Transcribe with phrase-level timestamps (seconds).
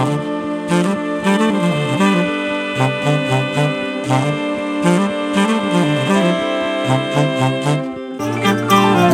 [0.00, 0.06] グ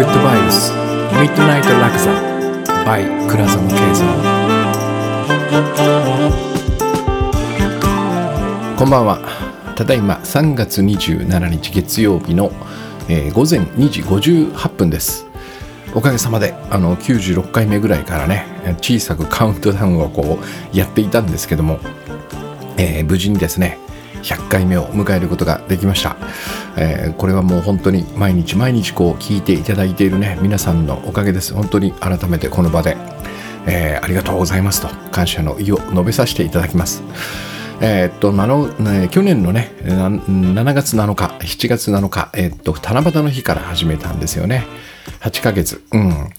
[0.03, 2.12] ッドバイブスミッドナイトラクザ
[2.85, 4.07] by 倉園慶三
[8.77, 9.19] こんばんは
[9.75, 12.53] ただいま3月27日月曜日の、
[13.09, 15.27] えー午前2時58分です。
[15.97, 21.78] おかげさまであの96回目ぐらいからね小さくカウントダウンをこうやっていたんですけども、
[22.77, 23.79] えー無事にですね
[24.23, 26.16] 100回目を迎えることができました、
[26.77, 31.55] えーこれはもう本当に毎日毎日こう聞いていただいているね皆さんのおかげです。
[31.55, 32.97] 本当に改めてこの場で、
[33.66, 37.02] えーありがとうございますと感謝の意を述べさせていただきます。
[37.80, 44.66] えーっとね去年のね7月7日7月7日、えーっと七夕の日から始めたんですよね。
[45.21, 45.83] 8ヶ月。
[45.93, 46.30] うん。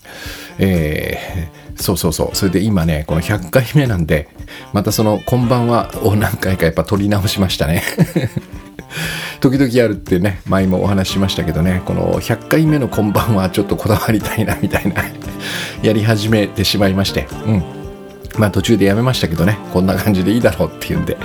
[0.60, 2.36] えーそうそうそう。
[2.36, 4.30] それで今ねこの100回目なんで
[4.74, 7.84] またその「こんばんは」を何回かやっぱ撮り直しましたね。
[9.40, 15.04] 時々やるってね前もお話ししましたけどねこの100回目の「こんばんは」ちょっとこだわりたいなみたいな
[15.84, 17.27] やり始めてしまいまして。
[17.46, 17.64] うん。
[18.38, 21.18] まあ途中でやめましたけどねこんな感じでいいだろうっていうんで。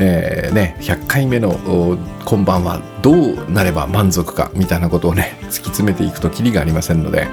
[0.00, 7.26] えーね、100回目のこんばんはどうなれば満足かみたいなことをね突き詰めていくとキリがありませんので、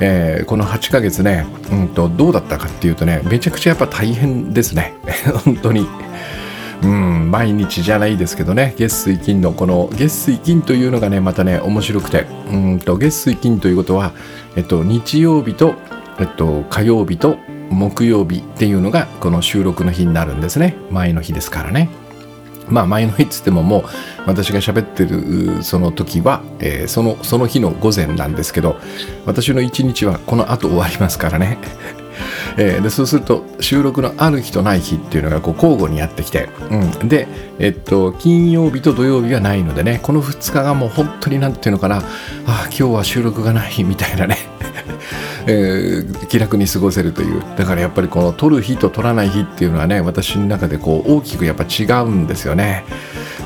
[0.00, 4.94] えーこの8ヶ月ね、うん、とどうだったかっていうとねめちゃくちゃやっぱ大変ですね。
[5.44, 5.86] 本当に。
[6.82, 12.26] うん、毎日じゃないですけどね月水金のこの月水金というのがねまたね面白くて。
[12.50, 14.12] うんと月水金ということは、
[14.56, 15.74] えっと、日曜日と、
[16.20, 17.38] えっと、火曜日と
[17.70, 20.76] 木曜日っていうのがこの収録の日になるんですね。
[20.90, 21.88] 前の日ですからね。
[22.68, 23.84] まあ前の日っつってももう
[24.26, 28.76] 私が喋ってるその時は、えーそのその日の午前なんですけど
[29.26, 31.58] 私の一日はこの後終わりますからね。
[32.56, 37.26] えーでそうすると収録のある日とない日っていうのがこう交互にやってきて、うん、で、
[37.58, 42.02] えっと、金曜日と土曜日がないのでねこの2日がもう本当になんていうのかな
[42.46, 44.38] あ今日は収録がないみたいなね、
[45.46, 52.84] えー気楽に過ごせるというだからやっぱりこの撮る日と撮らない日っていうのはね私の中でこう大きくやっぱ違うんですよね。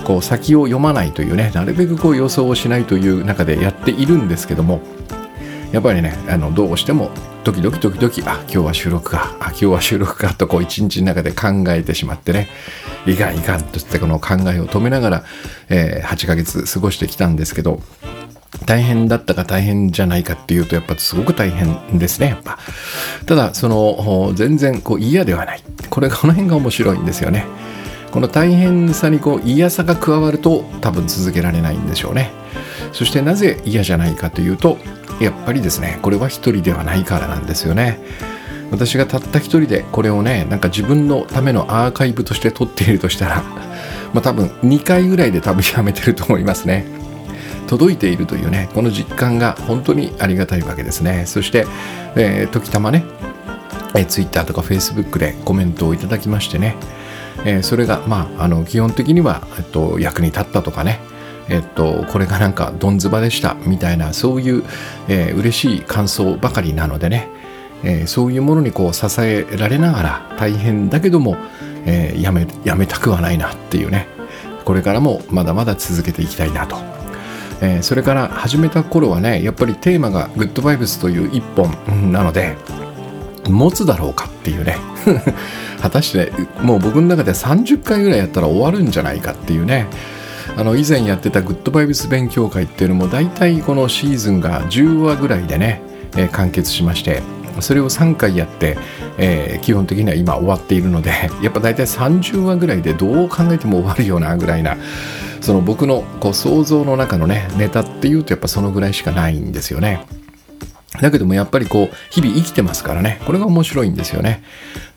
[0.05, 4.81] こう先を読まないというねなるべくこう予想をしないという中でやっているんですけども
[5.71, 7.11] やっぱりねあのどうしても
[7.45, 12.49] 時々時々あ今日は収録かあ今日は収録かとこう一日の中で考えてしまってね
[13.07, 15.25] いかんいかんとしてこの考えを止めながら、
[15.69, 17.81] えー8ヶ月過ごしてきたんですけど
[18.67, 22.59] 大変だったか大変じゃないかっていうとやっぱすごく大変ですねやっぱ。
[23.27, 25.63] ただその全然こう嫌ではない。
[25.91, 27.45] これこの辺が面白いんですよね。
[28.11, 32.31] この大変さにこう嫌さが加わると多分続けられないんでしょうね。
[32.93, 34.79] そしてなぜ嫌じゃないかというと
[35.21, 37.99] やっぱりですねこれは一人ではないからなんですよね。
[38.71, 43.43] 私がたった一人でこれをねなんか自分のためのアーカイブとして撮っているとしたら
[44.15, 46.98] まあ多分2回ぐらいで多分やめてると思いますね。
[47.69, 51.25] 届いているというねこの実感が本当にありがたいわけですね。
[51.27, 51.67] そして、
[52.17, 53.05] えー時たまね
[53.95, 56.75] えー、Twitter とか Facebook でコメントをいただきましてね、
[57.45, 61.01] えーそれがまああの基本的には、えっと、役に立ったとかね。
[61.51, 64.65] えっと、これがなんかどんずばでしたみたいなそういう、
[65.09, 67.29] えー嬉しい感想ばかりなのでね、
[67.83, 71.37] えーそういうものにこう支えられながら大変だけども、
[71.87, 74.07] えーやめやめたくはないなっていうね。
[74.67, 76.98] これからもまだまだ続けていきたいなと。
[77.61, 82.57] えーそれから始めた頃はねやっぱりテーマが「グッドバイブス」という一本なので
[83.49, 84.77] 持つだろうかっていうね。
[85.81, 89.87] 果たしてもう僕の中で30回ぐらいやったら終わるんじゃないかっていうね。
[90.57, 95.81] あの以前やってたグッドバイブス勉強会っていうのも大体このシーズンが10話ぐらいでね、
[96.17, 97.23] えー完結しまして
[97.61, 98.77] それを3回やって、
[99.19, 101.11] えー基本的には今終わっているので
[101.43, 104.77] やっぱ大体30話ぐらいでどう考えても終わるようなぐらいな
[105.41, 110.07] その僕のこう想像の中のねネタっていうとやっぱそのぐらいしかないんですよね。
[111.01, 114.43] だけどもやっぱりこう日々生きてますからねこれが面白いんですよね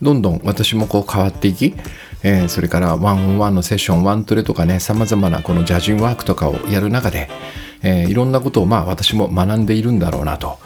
[0.01, 1.75] どんどん私もこう変わっていき、
[2.24, 7.30] えーそれからワンオンワンのセッションワントレとかねさまざまなこのジャジンワークとかをやる中で、
[7.83, 10.60] えーいろんなことをまあ私も学んでいるんだろうなと、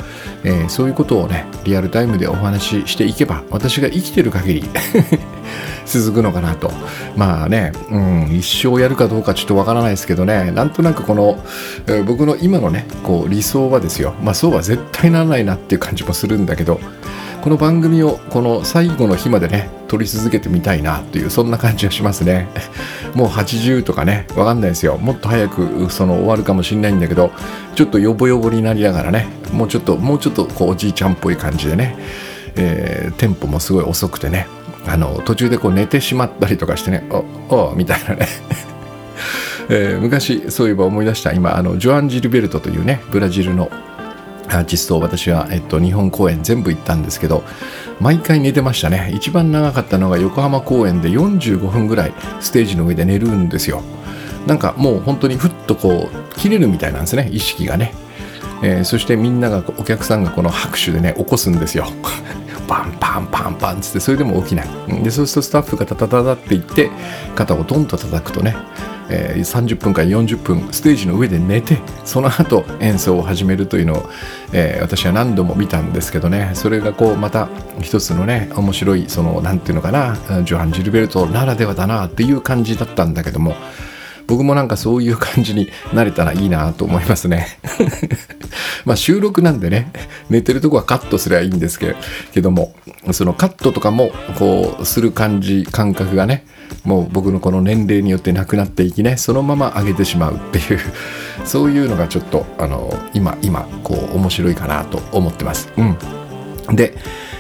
[0.44, 4.70] えーそういうことをねリアルタイムでお話ししていけば私が生きてる限り
[5.86, 6.72] 続くのかなと。
[7.16, 10.52] まあね、うん、一生やるかどうかちょっとわからないですけどね。
[10.52, 11.40] なんとなくこの、
[11.88, 14.14] えー僕の今のねこう理想はですよ。
[14.22, 16.80] まあそうは絶対ならないなっていう感じもするんだけど。
[17.46, 22.48] この番組をこの最後の日までね撮り続けてみたいなというそんな感じがしますね。
[23.14, 24.98] もう80とかねわかんないですよ。
[24.98, 27.30] もっと早くその終わるかもしれないんだけど
[27.76, 31.96] ちょっとヨボヨボになりながらねもうちょっともうちょっとこうおじいちゃんっぽい感じでね、
[32.56, 34.48] えーテンポもすごい遅くてね
[34.88, 37.26] あの途中でこう寝てしまったりとかしてねお
[37.68, 38.28] おみたいなね。
[39.70, 41.32] えー、昔そういえば思い出した。
[41.32, 43.70] 今あのジョアン・ジルベルトというねブラジルの
[44.50, 47.44] アーティストを私は、えっと、日本公演全部行ったんですけど
[48.00, 49.12] 毎回寝てましたね。
[49.14, 53.82] 一番長かったのが横浜公演で45分ぐらいステージの上で寝るんですよ。
[54.48, 57.94] なんかもう本当にふっとこう切れるみたいなんですね意識がね、
[58.62, 61.86] えー、そしてみんながお客さんがこの拍手でね起こすんですよ。
[62.68, 64.68] パンパンパンパンつってそれでも起きない。
[65.04, 66.92] でそうするとスタッフがタタタタって言って
[67.36, 68.56] 肩をドンと叩くとね
[69.10, 74.10] えー、30分から40分ステージの上で寝てその後演奏を始めるというのを、
[74.54, 76.52] えー、私は何度も見たんですけどね。
[76.54, 77.50] それがこうまた
[77.82, 83.56] 一つのね面白いその何て言うのかなジョハン・ジルベルトならではだなっていう感じだったんだけども
[84.28, 87.60] 僕もなんかそういう感じになれたらいいなと思いますね
[88.86, 89.92] まあ収録なんでね
[90.30, 91.96] 寝てるとこはカットすればいいんですけ
[92.42, 92.74] ども
[93.12, 96.46] そのカットとかもこうする感じ感覚がね
[96.84, 100.80] もう僕のこの年齢によってなくなっていきねそのまま上げてしまうっていう
[101.46, 105.70] そういうのがちょっとあの今今こう面白いかなと思ってます。
[105.78, 106.96] うん、で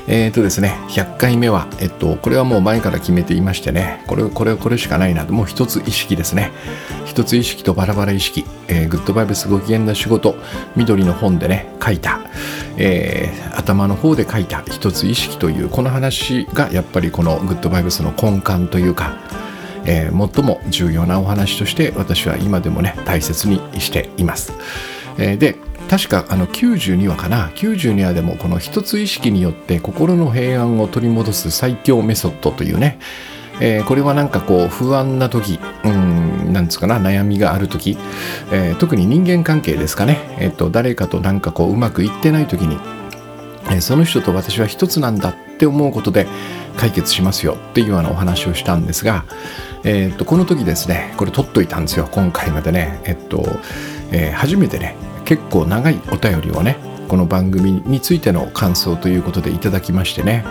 [0.07, 6.51] えっ、ー、とですね、100回目は、えっと、これはもう前から決めていましてね、これ、これ、これしかないなと、もう一つ意識ですね。
[7.05, 10.35] 一つ意識とバラバラ意識、えー、グッドバイブスご機嫌な仕事、
[10.75, 12.19] 緑の本でね、書いた、
[12.77, 19.17] えー、頭の方で書いた一つ意識という、この話がやっぱりこのグッドバイブスの根幹というか、
[19.85, 24.53] えー、最も重要なお話として私は今でもね大切にしています。
[25.17, 25.55] えー、で
[25.89, 27.49] 確かあの92話かな。
[27.55, 32.97] 92話でもこの一つ意識によって心の平安を取り戻す最強メソッドというね、
[33.61, 37.97] えー、これはなんかこう不安な時うんなんですかな悩みがある時、
[38.51, 42.77] えー、特に人間関係ですかね、えーと、誰かとなんかこううまくいってない時に、
[43.65, 46.27] えー、その人と私は一つなんだって思うことで
[46.77, 47.57] 解決しますよ。
[47.71, 49.25] っていうようなお話をしたんですが、
[49.83, 52.09] えーと、この時ですねこれ取っといたんですよ。
[52.11, 52.99] 今回までね。
[53.05, 53.45] えっと、
[54.11, 56.77] え、初めてね結構長いお便りをね
[57.07, 60.43] この番組についての感想ということでいただきましてね、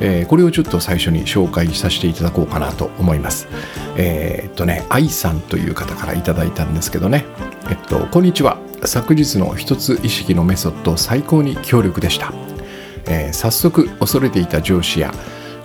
[0.00, 3.48] えー、これをちょっと最初に紹介させていただこうかなと思います。
[3.96, 7.24] えー、っとね、愛さんという方からいただいたんですけどね、
[7.68, 8.58] えっと、こんにちは。
[8.84, 12.32] 昨日の一つ意識のメソッド最高に強力でした。
[13.06, 15.12] えー、早速恐れていた上司や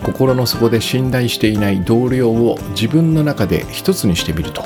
[0.01, 4.63] 心の底で信頼していない同僚を自分の中で一つにしてみると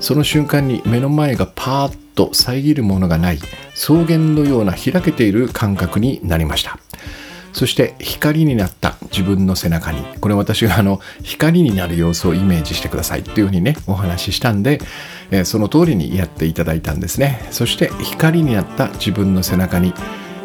[0.00, 3.38] その瞬間に目の前がパーッと遮るものがない
[3.74, 6.78] 草原のような開けている感覚になりました。
[7.52, 10.04] そして光になった自分の背中に。
[10.20, 13.20] これ私があの光になる様子をイメージしてください。
[13.20, 14.78] っていうふうにねお話ししたんで、
[15.30, 17.46] えー、その通りにやっていただいたんですね。
[17.50, 19.94] そして光になった自分の背中に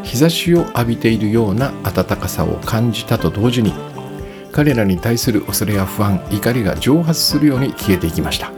[0.03, 3.73] 日差しを浴びているような暖かさを感じたと同時に
[4.53, 8.51] 彼らに対する恐れや不安怒りが蒸発するように消えていきました。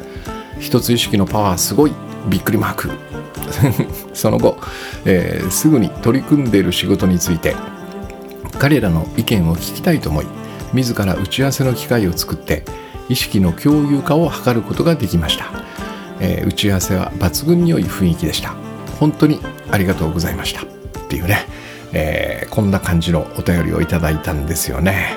[0.63, 1.91] 一つ意識のパワーすごい
[2.29, 2.91] びっくりマーク。
[4.15, 4.57] その後、
[5.05, 7.55] えー、すぐに取り組んでいる仕事について
[8.57, 10.25] 彼らの意見を聞きたいと思い
[10.73, 12.63] 自ら打ち合わせの機会を作って
[13.09, 15.51] 意識の共有化を図ることができました、
[16.19, 18.55] えー、打ち合わせは抜群に良い雰囲気でした。
[18.99, 19.39] 本当に
[19.69, 20.61] ありがとうございました。
[20.61, 20.65] っ
[21.09, 21.45] ていうね、
[21.91, 25.09] えー、こんな感じのお便りをいただいたんですよね、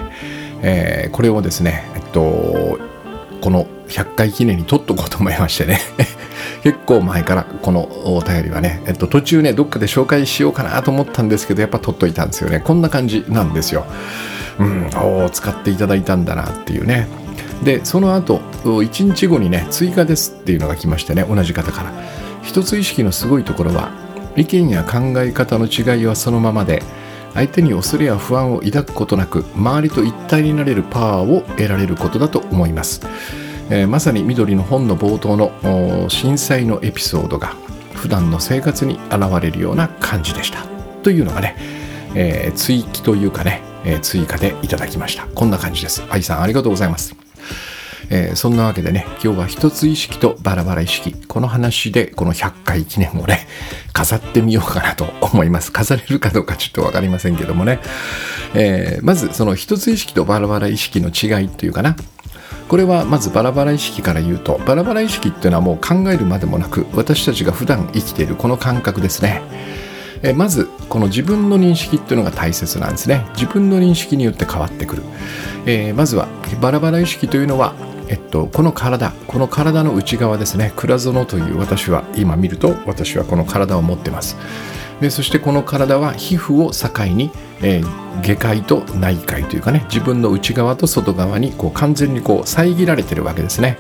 [0.63, 2.79] えー、これをですねえっと
[3.41, 5.81] この100回記念に撮っとこうと思いましてね。
[6.63, 12.61] 結構前からこのお便りはね、えっと、途中ねどっかで紹介しようかなと思ったんですけどやっぱ撮っといたんですよね。
[12.61, 13.87] こんな感じなんですよ。
[14.59, 17.07] うんお使っていただいたんだなっていうね。
[17.63, 21.93] でその後1日後にね追加ですっていうのが来ましてね同じ方から。
[22.43, 23.91] 一つ意識のすごいところは
[24.37, 26.83] 意見や考え方の違いはそのままで
[27.35, 33.03] 相手に恐れや不安を抱くことなく周りと一体になれるパワーを得られることだと思います。
[33.69, 37.55] えー、まさに緑の本の冒頭の震災のエピソードが
[37.95, 40.65] 普段の生活に現れるような感じでした。
[41.03, 41.57] というのがね、
[42.15, 45.27] えー、追記というかね、えー、追加でいただきました。
[45.35, 46.03] こんな感じです。
[46.11, 47.17] 愛さんありがとうございます。
[48.09, 51.15] えー、そんなわけでね今日は一つ意識とバラバラ意識。
[51.27, 53.49] この話でこの100回記念をね
[53.93, 55.73] 飾ってみようかなと思います。
[55.73, 57.81] 飾れるかどうかちょっと分かりませんけどもね、
[58.55, 61.97] えー、まずその一つ意識とバラバラ意識の違いというかな。
[62.69, 69.43] これはまずバラバラ意識から言うとバラバラ意識っていうのはもう考えるまでもなく私たちが普段生きているこの感覚ですね。
[70.23, 73.27] えまずこの自分の認識っていうのが大切なんですね。
[73.35, 75.03] 自分の認識によって変わってくる、
[75.67, 76.27] えー、まずは
[76.61, 77.75] バラバラ意識というのは
[78.09, 80.73] えっと、この体この体の内側ですね。
[80.77, 84.37] 倉園という私は今見ると私はこの体を持ってます。
[85.01, 93.79] でそしてこの体は皮膚を境に、えー、外界と内界というかね自分の内側と外側にこう完全にこう遮られてるわけですね。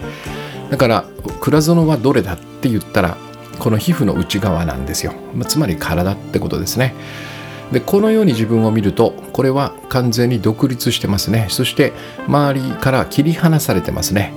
[0.71, 1.05] だから
[1.41, 3.17] 倉園はどれだって言ったら
[3.59, 6.95] この皮膚の内側なんですよ、まあ、つまり体ってことですね。
[7.73, 11.47] でこのように自分を見るとこれは完全に独立してますね。
[11.51, 11.93] そして
[12.27, 14.33] 周りから切り離されてますね。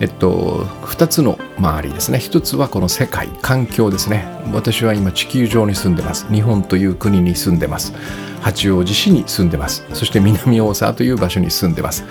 [0.00, 2.18] えっと、2つの周りですね。
[2.18, 4.24] 1つはこの世界環境ですね。
[4.52, 6.26] 私は今地球上に住んでます。
[6.32, 7.92] 日本という国に住んでます。
[8.40, 9.84] 八王子市に住んでます。
[9.92, 12.04] そして南大沢という場所に住んでます。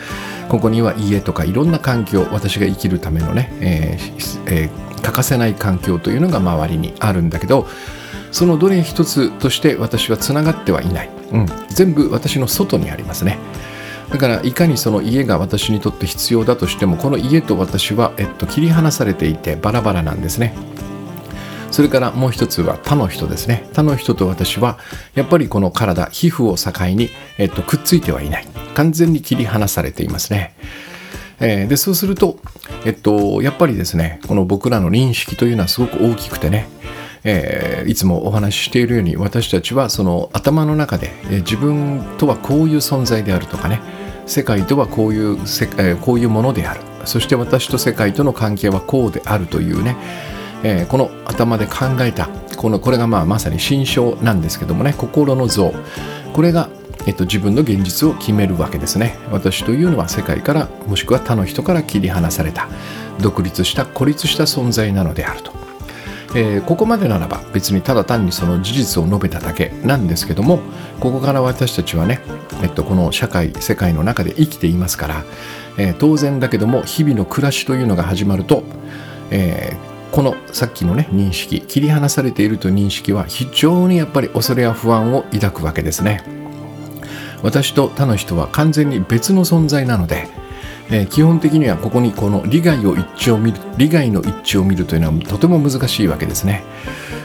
[0.51, 7.67] ここには家とかいろんな環境私が生きるためのね、えーえー、欠かせない環境というのが周りにあるんだけど
[8.33, 13.37] そのどれ一つとして私はつながってはいない、うん、全部私の外にありますね。
[14.11, 20.53] だからいかにその家が私にとって必要だとしてもこの家と私は、えっと、切り離されていてバラバラなんですね。
[21.71, 23.69] それからもう一つは他の人ですね。
[23.71, 24.77] 他の人と私は
[25.15, 28.47] やっぱりこの体皮膚を境に、えっと、くっついてはいない。
[28.75, 30.53] 完全に切り離されていますね。
[31.39, 32.37] えー、でそうすると、
[32.85, 36.67] えっと、やっぱりですねこの僕らの認識というのはすごく大きくてね
[37.23, 43.79] えー、いつもお話ししているように私たちはその頭の中で、えー、自分とはこういう存在であるとかね
[44.31, 46.79] 世界とはこういうせ、え、こういうものである。
[47.03, 49.97] そして私と世界との関係はこうであるというね、
[50.63, 54.93] えー、この頭で考えたこのこれがまあまさに心象なんですけどもね。
[54.97, 55.73] 心の像。
[56.33, 56.69] これが、
[57.07, 59.17] えっと、自分の現実を決めるわけですね。
[59.31, 62.69] 私というのは世界からもしくは他の人から切り離された
[63.19, 65.60] 独立した孤立した存在なのであると。
[66.33, 70.59] えー、ここまでならば別にただ単にその事実を述べただけなんですけども
[70.99, 72.21] ここから私たちはね、
[72.63, 75.25] えっと、この社会世界の中で生きていますから、
[75.77, 78.63] えー、当然だけども日々の暮らしというのが始まると、
[79.29, 86.23] えー、このさっきのね認識切り離されていると認識は非常にやっぱり恐れや不安を抱くわけですね。
[87.43, 90.27] 私と他の人は完全に別の存在なので
[90.91, 96.63] えー、基本的にはここにこの利害を一致を見る利害の一致を見るというのはとても難しいわけですね。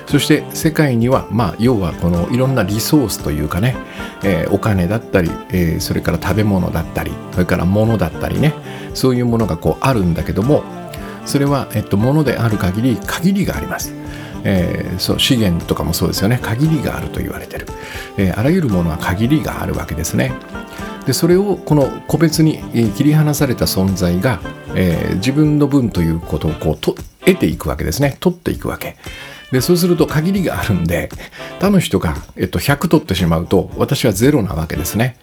[0.06, 3.76] そして世界にはまあ要はこのいろんなリソースというかね、
[4.22, 8.54] えー、お金だったり、えー、それから食べ物だったりそれから物だったりね
[8.94, 10.62] そういうものがこうあるんだけども
[11.24, 13.92] それは、えっと、物である限り限りがあります。
[14.48, 16.38] えー、そう資源とかもそうですよね。
[16.40, 17.66] 限りがあると言われてる、
[18.16, 20.32] えー、あらゆるものは限りがあるわけですね。
[21.06, 22.58] でそれをこの個別に
[22.96, 24.40] 切り離された存在が、
[24.74, 28.16] えー、自分の分ということをこうと得ていくわけですね。
[28.20, 28.96] 取っていくわけ。
[29.52, 31.08] でそうすると限りがあるんで
[31.60, 35.16] 他の人が、えっと、100取ってしまうと私はゼロなわけですね、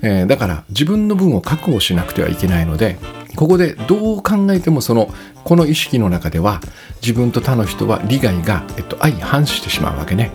[0.00, 2.98] えー、だから自分の分を確保しなくてはいけないので
[3.34, 6.60] ここでどう考えてもそのこの意識の中では
[7.02, 10.30] 自分と他の人は利害が、えっと、相反してしまうわけね。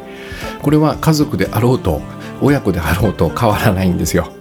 [0.61, 2.01] これは家族であろうと
[2.41, 4.31] 親子であろうと変わらないんですよ。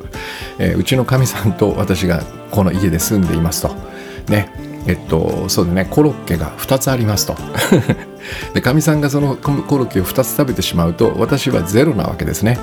[0.59, 3.75] えー、うちのかみさんと私がこの家で住んでいますと。
[4.29, 4.73] ね。
[4.87, 7.37] えっと、そうでね、コロッケが2つありますと。
[8.55, 12.59] で、かみさんがそのコロッケを2つ食べてしまうと、私はゼロなわけですね。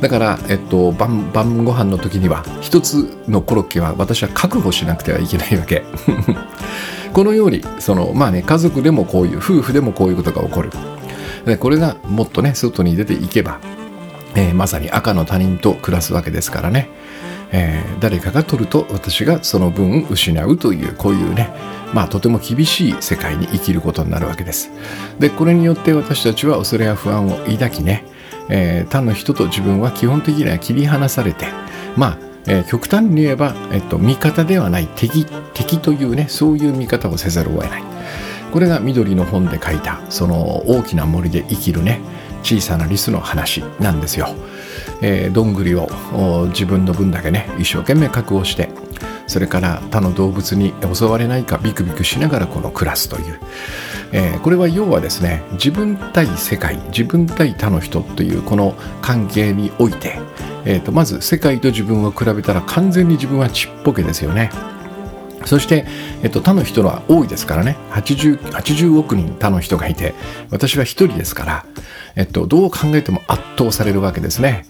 [0.00, 5.84] だから、えっと、晩晩ご飯の時には、1つのコロッケは私は確保しなくてはいけないわけ。
[7.12, 10.70] このように、その、まあね、家族でもこういう、夫婦でもこういうことが起こる。
[11.44, 13.58] でこれがもっとね、外に出ていけば、
[14.34, 16.88] えー、まさに赤の他人と暮らすわけですからね。
[17.54, 21.50] えー、誰かが取ると私がその分失うというこういうね
[21.92, 24.70] まあとても厳しい世界に生きることになるわけです。
[25.18, 28.04] でこれによって私たちは恐れや不安を抱きね、
[28.48, 31.46] えー、他の人と自分は基本的には切り離されて
[31.96, 37.84] まあえー、極端に言えば、えっと、味方ではない敵敵というねそういう見方をせざるを得ない
[38.52, 42.00] これが緑の本で書いたその大きな森で生きるね
[42.42, 44.28] 小さなリスの話なんですよ。
[45.00, 45.88] えー、どんぐりを
[46.48, 48.70] 自分の分だけね一生懸命確保して
[49.26, 53.40] それから他の動物に襲われないかビクビクしながらこの暮らすという、
[54.12, 60.18] えー、これは要はですね自分対世界自分対他の人というこの関係において、
[60.64, 64.50] えーと、まず世界と自分を比べたら完全に自分はちっぽけですよね。
[65.46, 65.84] そして、
[66.22, 70.14] えっと、他の人は多いですからね80、80億人他の人がいて、
[70.50, 71.66] 私は一人ですから、
[72.16, 74.64] えっと、どう考えても圧倒されるわけですね。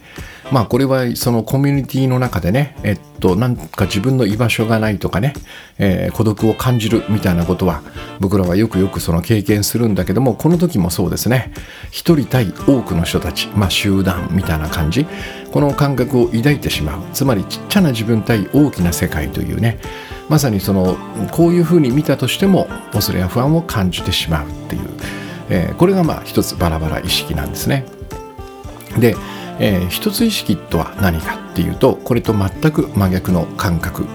[0.51, 5.33] まあこれはそのコミュニティの中でね、えっと、なんか自分の居場所がないとかね、
[5.79, 7.81] えー、孤独を感じるみたいなことは
[8.19, 11.51] 僕らはよくよくその経験するんだけども、この時もそうですね、
[11.91, 15.07] 一人対多くの人たち、まあ集団みたいな感じ、
[15.51, 17.01] この感覚を抱いてしまう。
[17.13, 19.79] つまりちっちゃな自分対大きな世界というね、
[20.29, 20.97] まさにその
[21.31, 24.81] こういうふうに見たとしても恐れや不安を感じてしまうっていう、
[25.49, 27.85] えー、これがまあ一つバラバラ意識なんですね。
[28.99, 29.15] で、
[29.59, 34.05] えー、一つ意識とは何かっていうとこれと全く真逆の感覚、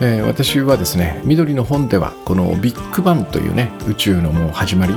[0.00, 4.94] えー、私はですね緑の本ではこのビッグバンというね宇宙のもう始まり、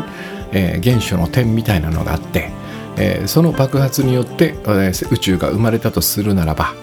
[0.52, 2.52] えー、原初の点みたいなのがあって、
[2.98, 6.74] えー、その爆発によって、えー、宇宙が生まれたとするならば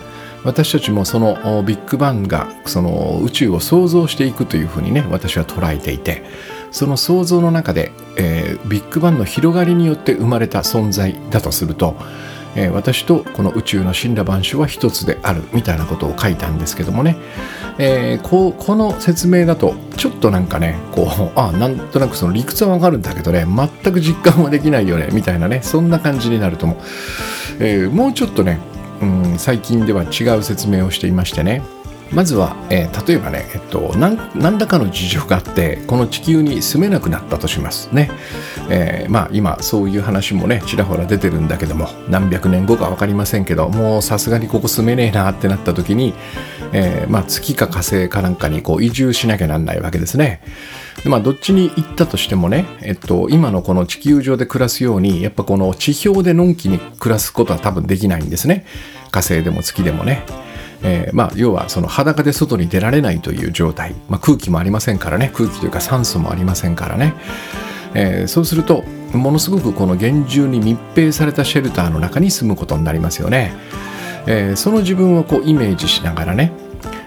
[0.45, 6.23] 私たちもそのビッグバンがその宇宙を創造していくというふうにね私は捉えていて
[6.71, 11.97] その創造の中で、えー、ビッグバンの広がりによって生まれた存在だとすると、
[12.55, 17.17] えー、私とこの宇宙の死んだ万象は一つであるみたいなことを書いたんですけどもね、
[17.79, 26.79] えー、ここの説明だとちょっとなんかねこうあなんとなくその理屈はわかるんだけどね全く実感はできないよねみたいなねそんな感じになると思う、
[27.61, 28.61] えー、もうちょっとね、
[29.01, 31.63] うん、最近では違う説明をしていましてね。
[32.13, 38.11] まずは、えー、例えばね、えっと、何らかの事情があってこの地球に住めなくなったとしますね、
[38.71, 46.15] えー、まあ今そういう話もねちらほら出てるんだけども何百年後か分かりませんけどもうさすがにここ住めねえなってなった時に、
[46.73, 50.41] えー、まあ、月か火星かなんかにこう移住しなきゃなんないわけですね。
[51.03, 58.67] でまあどっちに行ったとしてもね、えっと、今のこの地球上で暮らすようにやっぱこの地表でのんきに暮らすことは多分できないんですね。
[59.11, 60.48] 火星でも月でもね。
[60.83, 65.31] えー、まあ、要はその裸で外に出られないという状態、まあ、空気もありませんからね。
[65.35, 67.15] 空気というか酸素もありませんからね、
[67.95, 73.55] えー、そうするとものすごくこの厳重に密閉されたシェルターの中に住むことになりますよね、
[74.27, 76.53] えー、その自分をこうイメージしながらね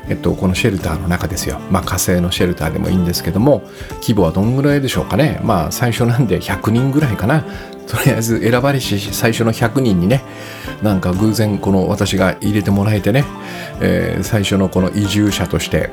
[0.10, 3.62] えっと、このシェルターの中ですよ、まあ、火星のシェルターでもいいんですけども
[4.01, 5.39] 規模はどんぐらいでしょうかね。
[5.43, 7.46] まあ最初なんで100人ぐらいかな。
[7.88, 10.24] とりあえず選ばれし最初の100人にね
[10.81, 13.25] なんか偶然この私が入れてもらえてね、
[13.81, 15.89] えー、最初のこの移住者として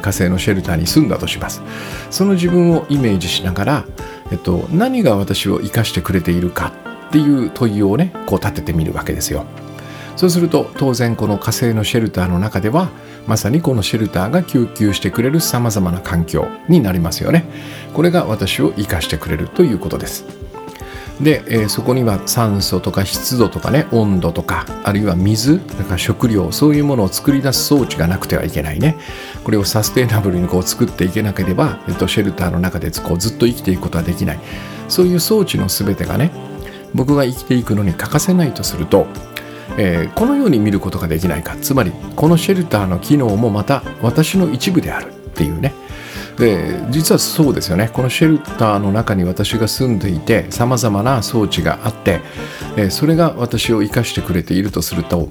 [0.00, 1.62] 火星のシェルターに住んだとします。
[2.10, 3.84] その自分をイメージしながら、
[4.32, 6.72] えっと、何が私を生かしてくれているか
[7.08, 9.44] っていう問いをねこう立ててみるわけですよ。
[10.16, 12.90] そうすると当然この火星のシェルターの中では
[13.26, 17.44] まさにこのシェルターが供給してくれるさまざまな環境になりますよね。
[17.94, 20.24] これが私を生かしてくれるということです
[21.20, 28.96] で、えー、そこには酸素とか湿度とかね温度とかあるいは水だから食料そういうものを作り出す装置がなくてはいけないね。
[29.44, 34.40] これをサステイナブルにこう作っていけなければ、えっと、シェルターの中でこうずっと生きていくことはできない。
[34.88, 36.32] そういう装置の全てがね
[36.94, 39.06] 僕が生きていくのに欠かせないとすると
[39.76, 41.56] えー、このように見ることができないか。
[41.56, 45.14] つまりこのシェルターの機能もまた私の一部である。
[45.34, 45.74] っていうね。
[46.38, 47.90] で実はそうですよね。
[47.92, 52.20] このシェルターの中に私が住んでいてさまざまな装置があって、
[52.76, 55.30] えそれが私を生かしてくれているとすると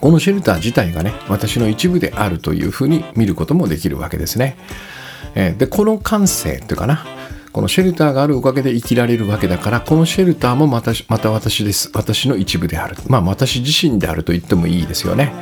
[0.00, 4.56] このシェルター自体がね私の一部であるというふうに見ることもできるわけですね。
[5.34, 7.04] えでこの感性というかな。
[7.56, 11.90] このシェルターがあるおかげで生きられるわけだからこのシェルターもまたまた私です。
[11.94, 12.96] 私の一部である。
[13.08, 15.32] まあ私自身であると言ってもいいですよね。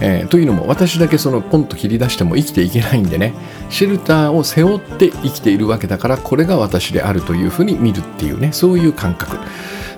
[0.00, 3.34] えー、というのも私だけそのポンと切り出しても生きていけないんでね。
[3.68, 8.50] シェルターを背負って生きているわけだからこれが私であるというふうに見るっていうね。
[8.52, 9.36] そういう感覚。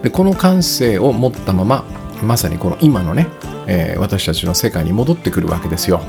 [0.03, 1.85] でこの感性を持ったまま
[2.25, 3.29] まさにこの今のね、
[3.69, 6.01] えー、私たちの世界に戻ってくるわけですよ。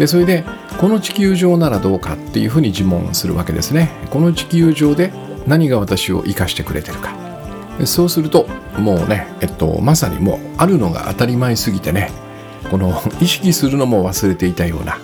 [0.00, 0.44] でそれで
[0.78, 3.90] この地球上ならどうかっていうふうに自問するわけですね。
[4.08, 5.12] この地球上で
[5.46, 7.14] 何が私を生かしてくれてるか。
[7.84, 8.46] そうすると
[8.78, 12.10] もうね、えっと、まさにもうあるのが当たり前すぎてね。
[12.70, 14.98] この意識するのも忘れていたような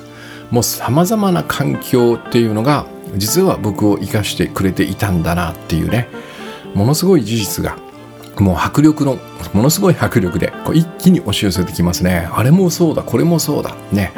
[0.51, 6.09] もうさまざまな環境っていうのが実は僕を生かしてくれていたんだなっていうね
[6.75, 7.77] ものすごい事実が
[8.39, 9.19] もう迫力の
[9.53, 12.29] ものすごい迫力でこう一気に押し寄せてきますね。
[12.33, 14.13] あれもそうだこれもそうだね。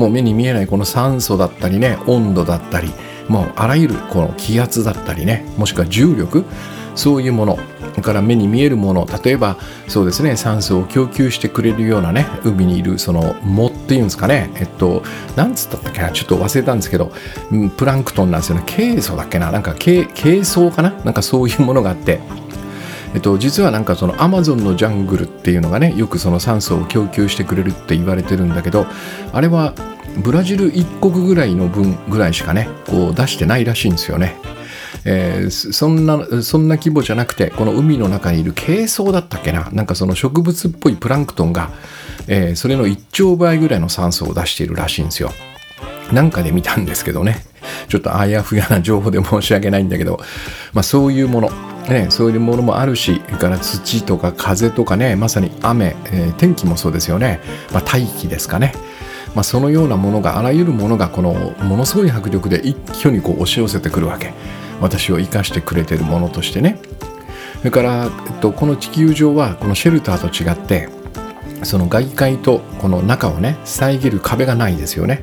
[0.00, 2.90] もう目に見えないこの酸素だったりね温度だったり
[3.28, 6.46] もうあらゆるこの気圧だったりねもしくは重力
[6.94, 7.58] そういうもの
[8.02, 9.58] から目に見えるもの例えば
[9.88, 15.02] そうですね酸素を供給してくれるようなね海にいるその藻っていうんですかねえっと
[15.36, 17.12] なんつったっけなちょっと忘れたんですけど
[17.76, 18.64] プランクトンなんですよね。
[18.64, 20.92] ケイ素だっけななんかケイ素かな？
[21.04, 22.20] なんかそういうものがあって
[23.14, 28.86] えっと、実はなんかそのアマゾンのジャングルっていうのがねよくその酸素を供給してくれるって言われてるんだけど
[29.32, 29.74] あれは
[30.22, 34.36] ブラジル1国ぐらいの分ぐらいしかねこう出してないらしいんですよね。
[35.04, 41.70] えー、そんなそんな規模じゃなくてこの海の中にいる珪藻だったっけななんかその植物っぽいプランクトンが、
[42.26, 45.30] えー、それの1兆倍ぐらいの酸素を出しているらしいんですよ。
[46.12, 47.44] なんかで見たんですけどね
[47.88, 50.18] ちょっとあやふやな情報で申し訳ないんだけど、
[50.72, 51.50] まあ、そういうもの
[51.90, 57.40] ね、そういうものもあるしそれから土とか風とかねまさに雨、えー、天気もそうですよね、
[57.72, 58.72] まあ、大気ですかね。
[59.34, 64.32] まあ、そのようなものがあらゆるものがこのものすごい迫力で一挙にこう押し寄せてくるわけ。
[64.80, 66.80] 私を生かしてくれてるものとしてね。
[67.58, 70.88] それから、えっと、この地球上はこのシェルターと違って
[71.62, 75.22] その外界とこの中をね遮る壁がないですよね。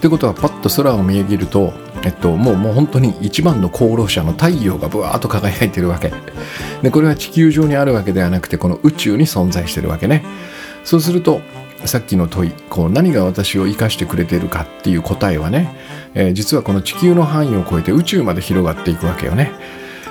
[0.00, 6.12] ということはパッと空を見上げると、えっと、もうもう本当に一番の功労者の太陽がぶわーっと輝いてるわけ。
[6.82, 10.24] でこれは地球上にあるわけではなくてこの宇宙に存在してるわけね。
[10.84, 11.40] そうすると
[11.84, 15.74] さっきの問いこう何が私を生かしてくれてるかっていう答えはね、
[16.14, 19.52] えー、実はこの地球の範囲を超えて宇宙まで広がっていくわけよね。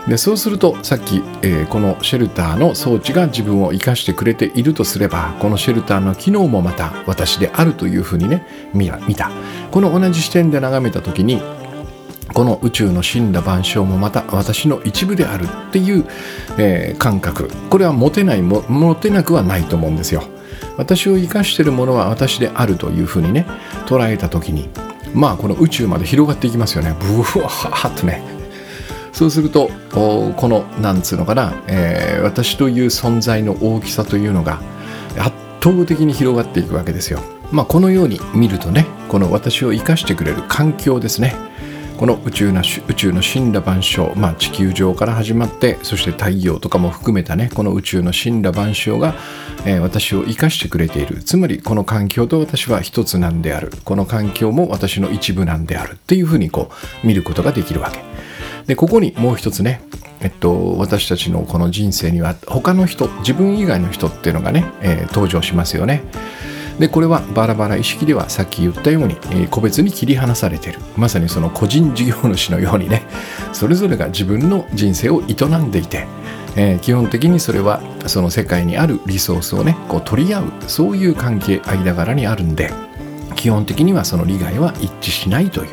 [0.08, 9.32] でそうするとさっき、えー、このシェルターの装置が自分を生かしてくれているとすればこのシェルターの機能もまた私であるというふうにね見た。
[9.72, 11.42] この同じ視点で眺めた時に
[12.34, 16.06] この宇宙の死んだ万象もまた私の一部であるっていう、
[16.58, 17.50] えー、感覚。
[17.70, 20.24] これは持てないも持てなくはないと思うんですよ。
[20.78, 23.46] 私を生かしているものは私であるというふうにね
[23.86, 24.70] 捉えた時に
[25.14, 26.96] まあこの宇宙まで広がっていきますよね。
[27.00, 28.22] ブワーッとね。
[29.14, 34.60] そうするとこのなんつうのかな、えー、私という存在の大きさというのが
[35.18, 35.32] 圧
[35.64, 37.22] 倒的に広がっていくわけですよ。
[37.52, 41.36] まあ、このように見るとねこの私を生かしてくれる環境ですね。
[41.98, 49.16] この宇宙な宇宙の死んだ万象、まあ、地球上から始まってそして太陽とかも含めたねこの宇宙の死んだ万象が、
[49.66, 51.24] えー、私を生かしてくれている。
[51.24, 53.72] つまりこの環境と私は一つなんである。
[53.86, 55.94] この環境も私の一部なんである。
[55.94, 56.70] っていうふうにこ
[57.04, 58.00] う見ることができるわけ。
[58.68, 59.82] でここにもう一つね
[60.22, 66.02] えっと、私たちのこの人生には他の人自分以外の人っていうのがね、えー、登場しますよね。
[66.80, 70.80] でこれはバラバラ意識ではさっき言ったように、えー、個別に切り離されている。
[70.98, 73.04] まさにその個人事業主のようにね
[73.54, 76.08] それぞれが自分の人生を営んでいて、
[76.56, 82.72] えー、基本的にそれはその世界にあるリソースをねこう取り合うそういう関係間柄にあるんで
[83.36, 85.70] 基本的にはその利害は一致しないという。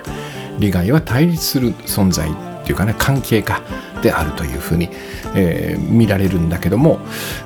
[0.59, 2.33] 利害は対立する存在っ
[2.65, 3.63] ていうかね関係か
[4.03, 4.91] であるというふうに、
[5.35, 6.99] えー、見られるんだけども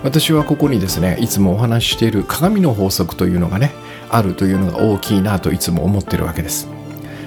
[0.03, 3.73] 私はここにですねいつもお話ししている鏡の法則というのがね
[4.09, 6.69] あるというのが大きいなといつも思ってるわけです。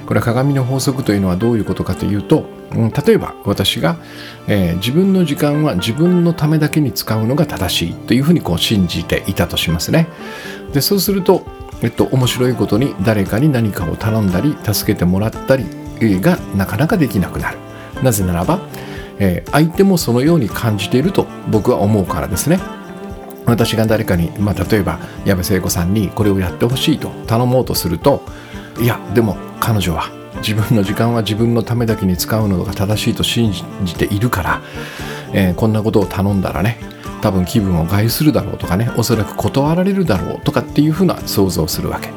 [0.10, 3.98] これは鏡の法則というのはどういうことかというと、うん、例えば私が、
[4.48, 10.08] えー、自分の時間は自分のためだけに使うのが正しいというふうにこう信じていたとしますね。
[10.74, 11.44] でそうすると、
[11.84, 15.65] えっと、面白いことに誰かに何かを頼んだり助けてもらったり
[16.00, 17.58] がなかなかできなくなる。
[18.02, 18.60] なぜならば、
[19.20, 22.60] えー、相手もそのように感じていると僕は思うからですね。
[23.46, 28.22] 私が誰かに、まあ、例えば矢部聖子さんにこれをやってほしいと頼もうとすると
[28.80, 33.52] いやでも彼女は自分の時間は自分のためだけに使うのが正しいと信
[33.84, 34.62] じているから、
[35.34, 36.78] えー、こんなことを頼んだらね
[37.22, 42.10] 多分気分を害するだろうとかねおそらく断られるだろうとかっていうふうな想像をするわけ。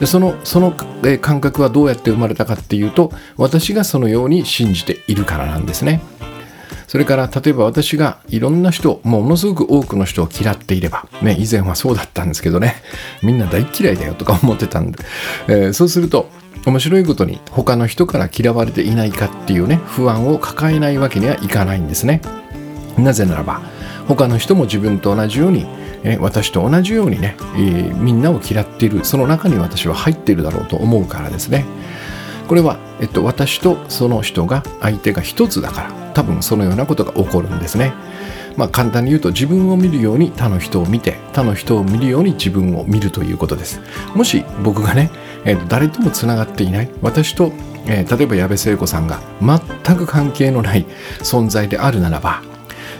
[0.00, 0.72] でそのその
[1.20, 6.02] 感覚はどうやって生まれたかっていうと私がそのように信じているからなんですね。
[6.94, 12.76] それから例えば私がいろんな人ものすごく多くの人を嫌っていればね以前はそうだったんですけどね
[13.20, 15.04] みんな大嫌いだよとか思ってたんで、
[15.48, 16.28] えー、そうすると
[16.64, 22.20] 面白いことに他の人から嫌われていないかっていうね不安を抱えないわけにはいかないんですね。
[22.96, 23.60] なぜならば
[24.06, 25.66] 他の人も自分と同じように
[26.04, 29.04] え私と同じようにね、えー、みんなを嫌っている。
[29.04, 31.64] その中に私は入っているだろうと思うからですね。
[32.48, 37.92] これは、えっと、私とその人が相手が一つだから多分そのようなことが起こるんですね。
[38.56, 43.80] まあ簡単に言うと自分を見るように他の人を見て他の人を見るように自分を見るということです。
[44.14, 45.10] もし僕がね、
[45.44, 47.52] えー、誰ともつながっていない私と、
[47.86, 50.86] えー、例えば矢部聖子さんが全く関係のない
[51.20, 52.42] 存在であるならば、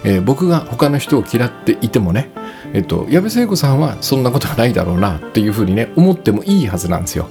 [0.03, 2.31] えー、僕が他の人を嫌っていてもね
[2.75, 7.29] えっと、矢部聖子さんはそんなことはないだろうなっていうふうにね思ってもいいはずなんですよ。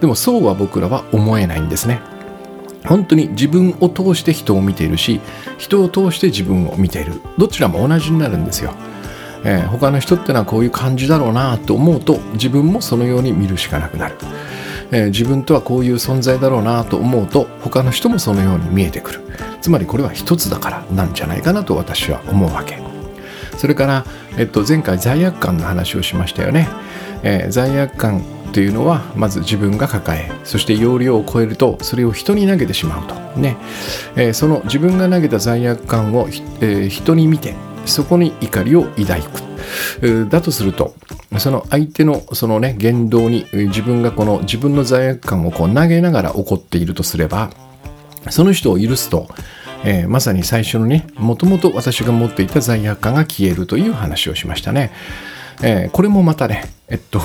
[0.00, 2.00] でもそうは僕らは思えないんですね。
[2.84, 5.20] 本当に自分を通して人を見ているし
[5.58, 7.14] 人を通して自分を見ている。
[7.36, 8.74] どちらも同じになるんですよ、
[9.44, 14.14] えー、他の人ってのはこういう感じだろうなと思うと自分もそのように見るしかなくなる、
[14.92, 19.20] えー、自分とはこういう存在だろうなと思うと他の人もそのように見えてくる。
[19.60, 22.78] つまりこれは一つだからなんじゃないかなと私は思うわけ。
[23.56, 24.04] それから、
[24.38, 26.68] えっと、前回罪悪感の話をしましたよね、
[27.22, 28.22] えー、罪悪感
[28.56, 33.14] というのはまず自分が抱えそして容量を超えるとそれを人に投げてしまうと。
[33.38, 33.58] ね、
[34.16, 36.26] えー、その自分が投げた罪悪感を、
[36.62, 40.30] えー、人に見てそこに怒りを抱く。
[40.30, 40.94] だとすると
[41.36, 47.50] その相手のそのね言動に自分がこの自分の罪悪感をこう投げながら怒っているとすれば
[48.30, 49.28] その人を許すと
[49.84, 54.90] えー、まさに最初のねもともと私が持っていた罪悪感が消えるという話をしましたね。
[55.62, 57.20] えー、これもまたねえっと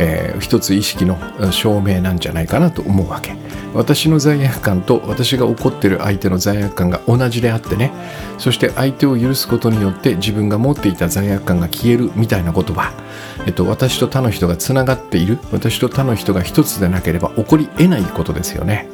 [0.00, 1.18] えー、一つ意識の
[1.50, 3.34] 証明なんじゃないかなと思うわけ。
[3.74, 7.92] 私の罪悪感と私が怒ってる相手の罪悪感が同じであってね。
[8.38, 12.92] そして相手を許すことによって自分が持っていた罪悪感が消えるみたいなことは、
[13.46, 15.38] えっと、私と他の人がつながっている。
[15.52, 18.88] 私と他の人が一つでなければ起こり得ないことですよね。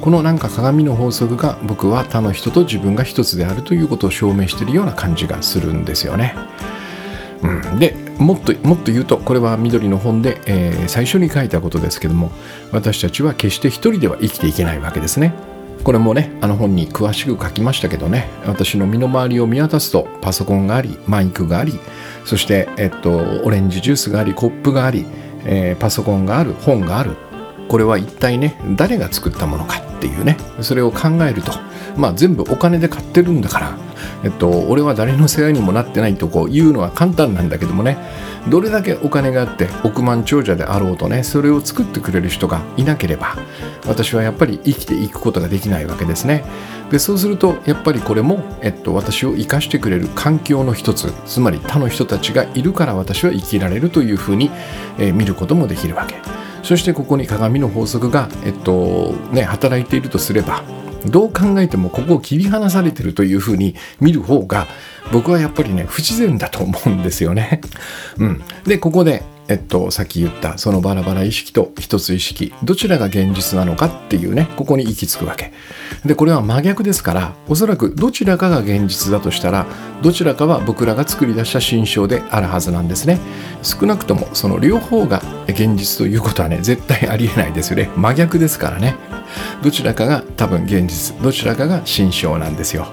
[0.00, 6.34] このなんか鏡の法則が僕は他の人と自分が一つであるということを証明しているような感じがするんですよね。
[7.42, 12.30] うん、でもっともっと言うとこれは緑の本で、えー、最初に書いたことですけども
[12.70, 15.32] 私たちは決して一人では生きていけないわけですね。
[15.84, 21.80] これもねあの本に詳しく書きましたけどね私の身の回りを見渡すとパソコンがありマイクがあり
[22.26, 25.06] そして、えっと、オレンジジュースがありコップがあり、
[25.46, 27.16] えー、パソコンがある本がある
[27.68, 31.52] これは一体ね誰が作ったものかっていうねそれを考えると
[31.96, 33.89] まあ全部お金で買ってるんだから
[34.24, 37.98] えっと俺は誰の世話にもなってないとこう言うのは簡単なんだけどもね。
[38.48, 43.36] どれだけお金があって億万長者であろうとねそれを作ってくれる人がいなければ
[43.86, 46.44] 私はやっぱり生きていくことができないわけですね。
[46.90, 54.50] でそうするとやっぱりこれも、えっと、私を生かしてくれる環境の一つつまり他の人たちがいるから私は生きられるというふうに、
[54.98, 56.16] えー、見ることもできるわけ。
[56.62, 60.62] そしてここに鏡の法則が、えっとね、働いているとすれば
[61.06, 64.66] どう考えてもここを切り離されてるというふうに見る方が
[65.12, 67.60] 僕はやっぱりね不自然だと思うんですよね。
[68.18, 75.52] うん、でここでえっと、さっき言ったそのバラバラ意識と一つ意識どちらが現実なのかっていうねここに行き着くわけ。
[76.06, 79.66] でこれは真逆ですからおそらくどちらかが現実だとしたら
[80.02, 83.18] どちらかは僕らが作り出した心象であるはずなんですね。
[83.62, 87.90] 少なくともその両方が現実ということはね絶対ありえないですよね。
[87.96, 88.96] 真逆ですからね。
[89.64, 92.88] どちらかが多分現実どちらかが心象なんですよ、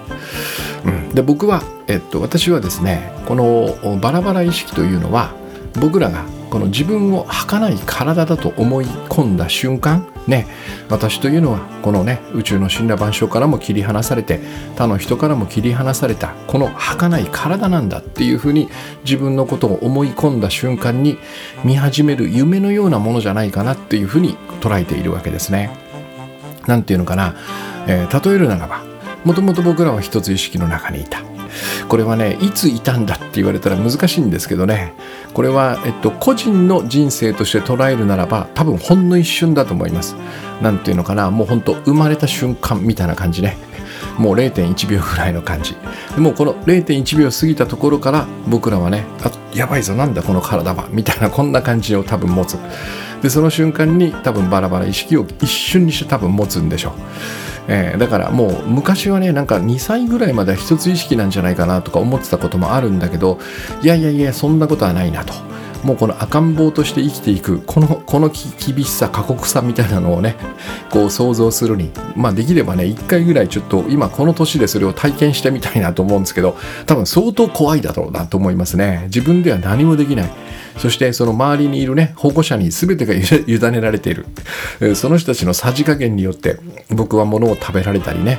[0.84, 5.34] うん、で僕は、えっと、私はですねこのバラバラ意識というのは
[5.80, 10.46] 僕らがこの自分を儚い体だと思い込んだ瞬間ね
[10.88, 14.40] 私というのはこのね宇宙の神羅万象からも切り離されて
[14.76, 18.68] 他の人からも切り離されたこの儚い体なんだっていうふうに
[19.04, 21.18] 自分のことを思い込んだ瞬間に
[21.64, 25.70] 見始める夢のようなものじゃないかなっていうふうに捉えているわけですね。
[26.66, 27.34] なんていうのかな、
[27.86, 28.82] えー、例えるならば
[29.24, 31.27] もともと僕らは一つ意識の中にいた。
[31.88, 34.94] これはねいついたんだって言われたら難しいんですけどね。
[35.34, 40.16] これは、えっと、個人の人生として捉えるならば多分ほんの一瞬だと思います。
[40.60, 43.56] 何ていうのかなもうほんと生まれた瞬間みたいな感じね。
[44.18, 45.76] もう0.1秒ぐらいの感じ。
[46.14, 52.58] でもこの0.1秒過ぎたところから僕らはねあやばいぞなんだこの体はみたいなこんな感じを多分持つ。
[53.22, 56.92] でその瞬間に多分バラバラ意識を一瞬にして多分持つんでしょう
[57.70, 63.38] えー、だからもう昔はねなんか2歳ぐらいまでは一つ意識なんじゃないかなとか思ってたこともあるんだけど
[63.82, 65.34] いやいやいやそんなことはないなと。
[65.84, 70.36] もうこの赤ん坊として生きていくこのこの厳しさ過酷さみたいなのをね
[70.90, 79.04] こう想像するにまあできればね1回ぐらいちょっと今この年でそれを体験してみたいなと思うんですけど多分相当怖いだろうなと思いますね。
[79.04, 80.30] 自分では何もできない。
[80.78, 84.26] そしてその周りにいるね保護者に全てが委ねられている。
[84.94, 86.58] その人たちのさじ加減によって
[86.90, 88.38] 僕は物を食べられたりね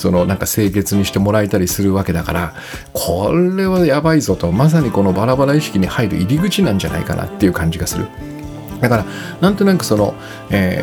[0.00, 2.54] そのなんか清潔にしてもらえたりするわけだから
[2.94, 8.08] これはやばいぞとまさにこのバラバラ意識に入る入り口なんじゃないかなっていう感じがする。
[8.80, 9.04] だから
[9.40, 10.14] なんとなくその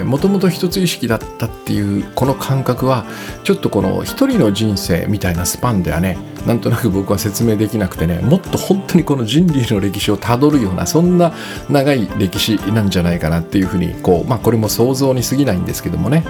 [0.05, 3.05] もともと一つ意識だったっていうこの感覚は
[3.43, 6.17] ちょっとこの一人の人生みたいなスパンではね。
[6.47, 11.33] なんとなく僕は説明できなくてねもっと本当にこの人類の歴史をたどるようなそんな
[11.69, 16.23] 長い歴史なんじゃないかなっていうふうにこうまあこれも想像に過ぎないんですけどもね、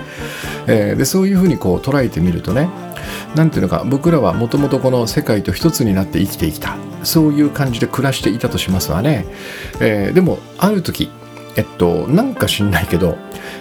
[0.65, 2.67] えー、でそういうふうにこう捉えてみるとね
[3.35, 6.77] 何ていうのか僕らはもともとこの世界と一つになって生きてきた。
[7.03, 9.25] そういう感じで暮らしていたとしますわね、
[9.79, 11.09] えー、でもある時
[11.57, 13.17] えっとなんか知んないけど、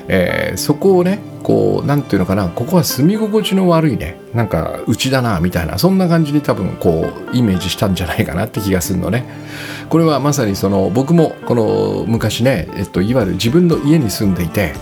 [0.07, 9.27] えー、そこをねこう何て言うのかなここは住み心地の悪いねなんかうちだなみたいなそんな感じに多分こうイメージしたんじゃないかなって気がするのね。
[9.89, 14.75] これはまさにその僕もこの昔ね、えっと、いわゆる自分の家に住んでいて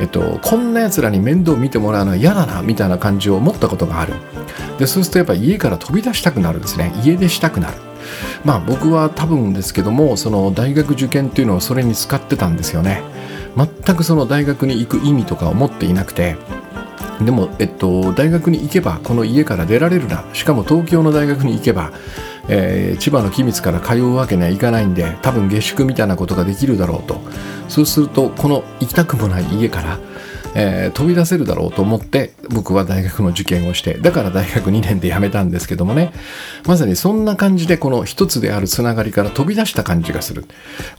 [0.00, 4.14] えっと、こんなやつらに面倒見てもらうのは嫌だなみたいな感じを持ったことがある。
[4.78, 6.92] でそうするとやっぱ家から飛び出したくなるんですね。
[7.04, 7.91] 家出したくなる。
[8.44, 13.02] まあ僕は多分ですけどもその大学受験っていうのをそれに使ってたんですよね。
[13.56, 16.36] 全くその大学に行く意味とかを持っていなくて。
[17.20, 20.24] でも、えっと、大学に行けばこの家から出られるな。
[20.32, 21.92] しかも東京の大学に行けば、
[22.48, 27.20] えー、千葉の君津から通うわけにはいかないんで多分下宿みたいなことができるだろうと。
[27.68, 29.98] そうするとこの行きたくもない家から
[30.54, 36.12] えー、飛び出せるだろうと思って僕は大学の受験をしてだから大学2年で辞めたんですけどもね。
[36.66, 40.44] まさにそんな感じでこの一つであるつながりから飛び出した感じがする。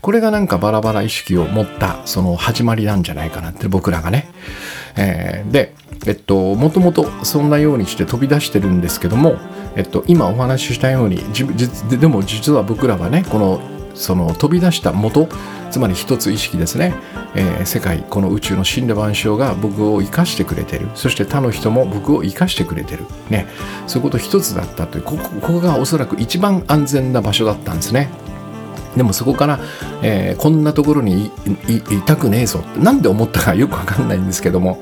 [0.00, 4.28] これがなんかバラバラ意識を持ったその始まりなんじゃないかなって僕らがね、
[4.96, 5.74] えー、で
[6.06, 9.36] えっともともとそんなようにして飛び出してるんですけども、
[9.76, 11.22] えっと、今お話ししたように
[11.98, 15.28] でも実は僕らはねこのその飛び出した元
[15.70, 16.94] つまり一つ意識ですね、
[17.34, 20.88] えー、世界この宇宙の真羅万象が僕を生かしてくれてる。
[20.94, 23.06] そして他の人も僕を生かしてくれてる。
[23.28, 23.48] ね。
[23.88, 25.02] そういうこと一つだったという。
[25.02, 28.08] ここここがおそらく一番安全な場所だったんですね。
[28.96, 29.58] でもそこから、
[30.02, 31.32] えー、こんなところに
[31.68, 32.60] いたくねえぞ。
[32.60, 34.80] ってなんで思ったかよくわかんないんですけども。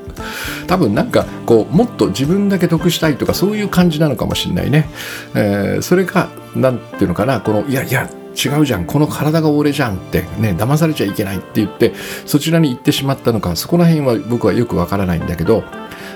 [0.67, 4.87] 多分なんかこうもっと自分だけ得したいとかそういう感じなのかもしれないね、
[5.35, 7.41] えー、それが何ていうのかな。
[7.41, 11.93] このいやいや違うじゃんこの体が俺じゃんってね騙されちゃいけないって言って
[12.25, 15.63] そちらに行ってしまったのかそこら辺は僕はよくわからないんだけど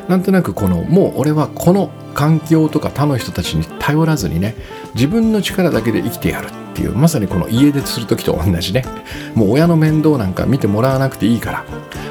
[0.07, 4.55] なんとなくこのもう俺はこの環境とか他の人たちに頼らずにね
[4.97, 8.83] 自分の力だけで生きてやるっていうまさにこの家出する時と同じね。
[9.35, 11.65] もう親の面倒なんか見てもらわなくていいから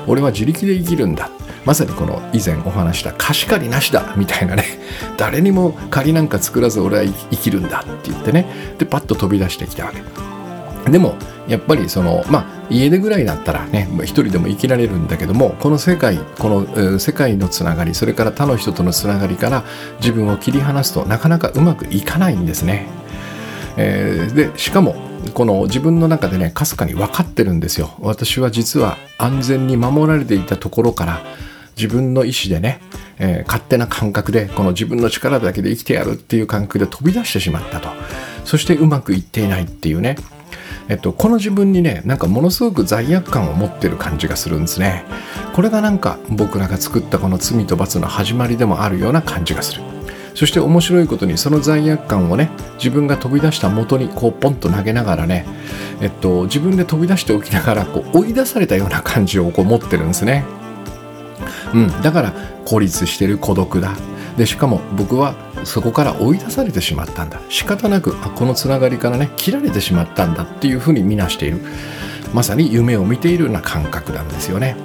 [0.07, 1.29] 俺は自力で生きるんだ。
[1.65, 4.65] まさにこの以前お話した貸し借りなしだみたいなね。
[5.17, 8.47] 誰にも借りなんか作らず俺は生きるんだって言ってね。
[8.79, 10.26] でパッと飛び出してきたわけ。
[10.91, 11.17] でも
[11.49, 19.65] やっぱりそのまあ家出ぐらいだったらね一人でも生きられるんだけどもこの世界この、世界のつながりそれから他の人とのつながりから
[20.01, 22.87] 自分を切り離すとなかなかうまくいかないんですね。
[23.77, 24.97] えー、でしかも
[25.35, 27.95] この自分の中でねかすかに分かってるんですよ。
[28.01, 31.21] 私は実は安全に守られていたところから
[31.77, 32.81] 自分の意思でね、
[33.19, 37.89] えー、勝手な感覚でこの自分の力だけで生きてやるっていう感覚で飛び出してしまったと。
[38.45, 40.17] そしてうまくいっていないっていうね。
[40.89, 45.05] えっと、この自分にねなんかものすごく罪悪感を持ってる感じがするんですね。
[45.55, 49.83] これがなんか僕らが作ったこの罪と罰の始まりでもあるような感じがする。
[50.35, 55.47] そして面白いことにその罪悪感をね自分が飛び出した元にこうポンと投げながらね、
[56.03, 60.45] えっと、自分で飛び出しておきながらこう追い出されたような感じをこう持ってるんですね。
[61.73, 62.35] うん、だから
[62.67, 63.97] 孤立してる孤独だ。
[64.37, 67.41] でしかも僕はそこから追い出されてしまったんだ。
[67.49, 71.61] 仕方なくあこのつながりからね切られてしまったんだっていうふうに見なしている。
[72.35, 74.77] まさに夢を見ているような感覚なんですよね。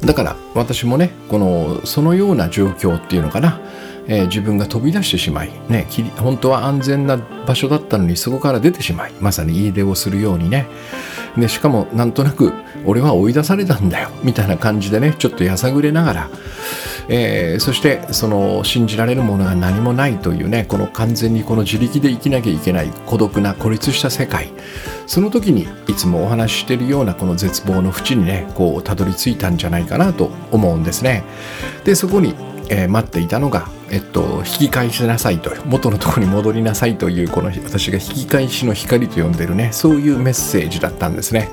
[0.00, 3.60] だから私もねこのそのような状況っていうのかな。
[4.06, 5.86] えー、自分が飛び出してしまい、ね、
[6.18, 10.66] 本当は安全な場所だったのにそこから出てしまいまさに家出をするようにね。
[11.38, 12.52] でしかもなんとなく
[12.84, 16.30] 俺は追い出されたんだよみたいな感じでねちょっとやさぐれながら、
[17.08, 24.52] えー、そしてその信じられるものが何もないというねこの完全にこの自力で生きなきゃいけない孤独な孤立した世界。
[25.06, 31.24] その時にいつもお話ししているようなこの絶望の淵にねこうたどり着いたんじゃないかなと思うんですね。
[31.84, 32.34] でそこに
[32.70, 41.48] えー、待っていたのが、えっと、引き返しなさいと元のとこに戻りなさいというこの私が引き返しの光と呼んでるねそういうメッセージだったんですね。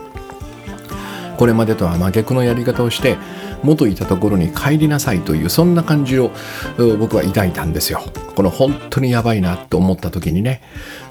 [1.41, 3.17] これまでとは真逆のやり方をして
[3.63, 6.29] 元いたところに帰りなさいというそんな感じを
[6.99, 8.03] 僕は抱いたんですよ。
[8.35, 10.61] この本当にやばいなと思った時にね。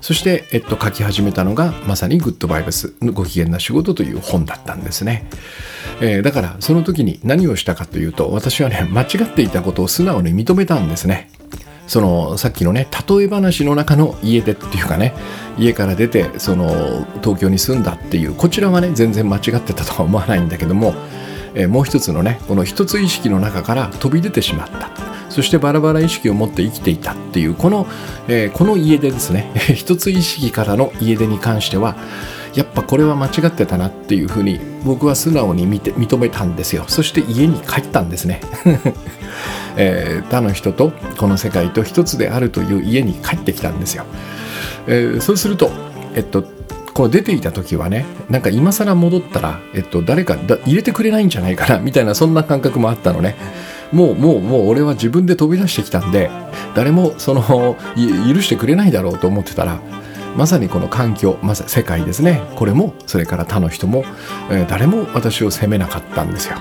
[0.01, 5.27] そして、えっと、書き始めたのがまさにグッドバイブスのご機嫌な仕事という本だったんですね、
[6.01, 11.29] えー、だからその時に何をしたかというと私はね間違っていたことを素直に認めたんですね。
[11.91, 15.13] そのさっきのね例え話の中の家出っていうかね
[15.59, 20.95] 家から出てその東京に住んだっていうこちらはね全然間違ってたとは思わないんだけども
[21.53, 24.89] えー、もう一つのねこの一つ意識の中から飛び出てしまった。
[25.31, 27.87] そしてバラバラ意識を持って生きていたっていうこの、
[28.27, 29.53] えー、この家出ですね。
[29.75, 31.97] 一つ意識からの家出に関しては
[32.55, 36.85] やっぱこれは間違ってたなっていうふうに僕は素直に見て認めたんですよ。
[36.89, 38.41] そして家に帰ったんですね、
[39.77, 44.05] えー、他の人とこの世界と一つであるという家に帰ってきたんですよ、
[44.87, 45.71] えー、そうすると
[46.15, 46.45] えっと
[46.93, 50.37] こう出ていた時はねなんか今更戻ったら、えっと、誰か
[50.67, 53.37] 入れてくれないんじゃないかなみたいなそんな感覚もあったのね。
[53.93, 56.31] もうもうもう俺は自分で飛び出してきたんで
[56.77, 59.81] 誰もその許してくれないだろうと思ってたら
[60.37, 62.43] まさにこの環境まさに世界ですね。
[62.57, 64.05] これもそれから他の人も、
[64.51, 66.57] えー、誰も私を責めなかったんですよ。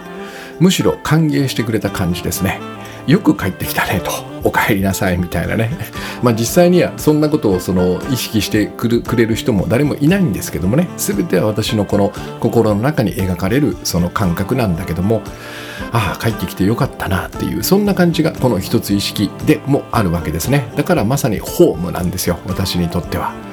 [0.59, 2.59] むしろ歓迎してくれた感じですね。
[3.07, 4.11] よく帰ってきたねと
[4.43, 5.71] お帰りなさいみたいなね。
[6.21, 10.87] まあ実際にはそんなことをその意識してくるくれる人も誰もいないんですけどもね。
[10.97, 15.21] 全ては私のこの心の中に描かれるその感覚なんだけども
[15.91, 20.67] ああ帰ってきてよかったなっていうそんな感じがこの一つ意識でもあるわけですね。
[20.75, 23.48] だからまさにホームなんですよ私にとっては。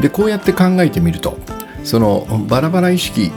[0.00, 1.38] でこうやって考えてみると
[1.84, 3.30] そのバラバラ意識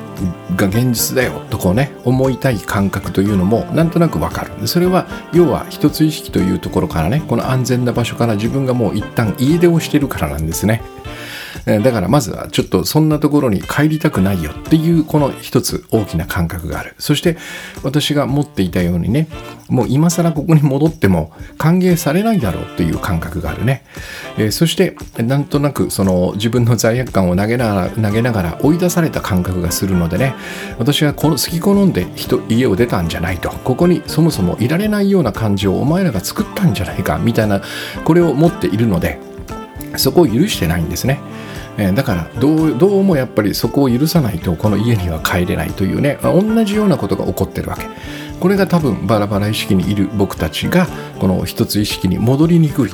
[0.55, 4.67] が現実だよとこうね思いたい感覚というのもなんとなくわかる。
[4.67, 10.81] それは要は一つ意識というところからねこの安全な場所から自分がもう一旦家出をしてるからなんですね。
[11.65, 16.95] だからまずはちょっとそんなところに帰りたくないよっていうこの一つ大きな感覚がある。
[16.99, 17.37] そして
[17.83, 19.27] 私が持っていたようにね
[19.69, 23.83] もう今更ここに戻っても歓迎されないだろうという感覚があるね、
[24.37, 30.35] えー、そしてなんとなくその自分の罪悪感を投げながら投げながら追い出された感覚がするのでね
[30.77, 33.49] 私はこの好き好んで人家を出たんじゃないと。
[33.63, 37.61] ここにそもそもいられないような感じをお前らが作ったんじゃないかみたいな
[38.03, 39.19] これを持っているので
[39.97, 41.19] そこを許してないんですね。
[41.77, 47.85] えだからどうどうもやっぱりそこを許さないとこの家には帰れないというね同じようなことが起こってるわけ
[48.39, 50.87] これが多分バラバラ意識にいる僕たちが
[51.19, 52.91] この一つ意識に戻りにくい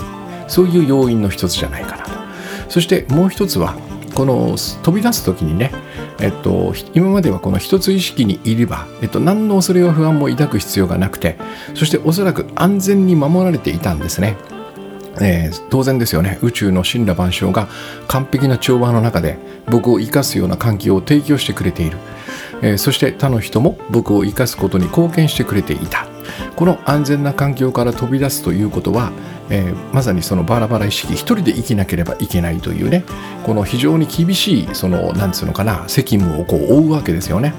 [0.47, 2.11] そういう要因の一つじゃないかなと
[2.69, 3.75] そしてもう一つは
[4.13, 5.71] この飛び出す時にね
[6.17, 11.35] えっと、今まではこの一つ意識にいれば、えっと、何の恐れや不安も抱く必要がなくて
[11.73, 14.37] そしておそらく安全に守られていたんですね。
[15.21, 16.39] えー、当然ですよね。
[16.41, 17.67] 宇宙の神羅万象が
[18.07, 19.37] 完璧な調和の中で
[19.69, 21.97] 僕を生かすような環境を提供してくれている、
[22.61, 26.07] えー、そして他の人も僕を生かすことに貢献してくれていた。
[26.55, 29.11] この安全な環境から飛び出すということは、
[29.49, 33.03] えー、まさにそのバラバラ意識一人で生きなければいけないというね
[33.43, 37.53] この非常に厳しいそのなんつうのかな責務をこう負うわけですよね。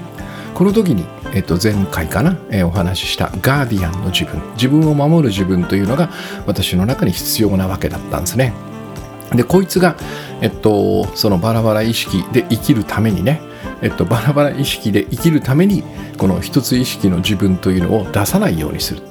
[0.57, 1.05] この時に
[1.35, 6.09] えっと、前回かな、えー、お話ししたガーディアンの自分自分を守る自分というのが
[6.47, 8.53] 私の中に必要なわけだったんですね。
[9.35, 9.97] でこいつが、
[10.41, 13.41] えっと、そのバラバラ意識で生きるためにね
[13.81, 15.83] えっと、バラバラ意識で生きるために
[16.17, 19.03] この一つ意識の自分というのを出さないようにする、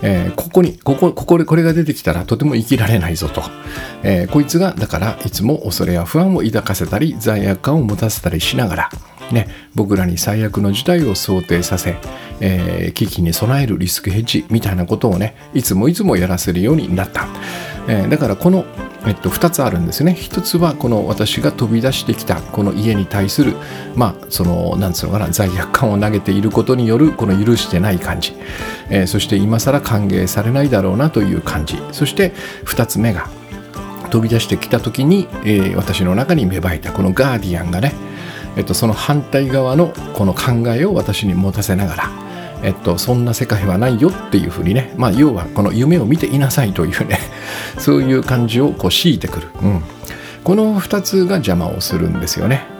[0.00, 3.42] えー、ここにここここでこれが出てきたらとても生きられないぞと、
[4.02, 8.90] えー、こいつがだからいつも恐れや不安を抱かせたり罪悪感を持たせたりしながら
[9.32, 11.96] ね、僕らに最悪の事態を想定させ、
[12.40, 17.26] えー、危機に備えるリスクヘッジみたいなことをねいつもいつもやらせるようになった、
[17.88, 18.64] えー、だからこの、
[19.06, 20.12] えっと、2つあるんですね。
[20.18, 23.54] 1つはこの私が飛び出してきたこの家に対する
[23.94, 28.34] まあそのなんつうのかな罪悪感を投げていることによるこの許してない感じ、
[28.90, 31.78] えー、そして今更歓迎されないだろうなという感じ。
[31.92, 32.32] そして
[32.64, 33.28] 2つ目が
[34.10, 37.92] 飛び出してきた時に、えー、私の中に芽生えたこのガーディアンがね
[38.56, 42.10] えっと、その反対側のこの考えを私に持たせながら、
[42.62, 47.18] えっと、そんな世界はないよっていうふうにね、まあ、要はこの夢を見ていなさいというね
[47.78, 49.82] そういう感じをこう強いてくる、うん、
[50.44, 52.77] この2つが邪魔をするんですよね。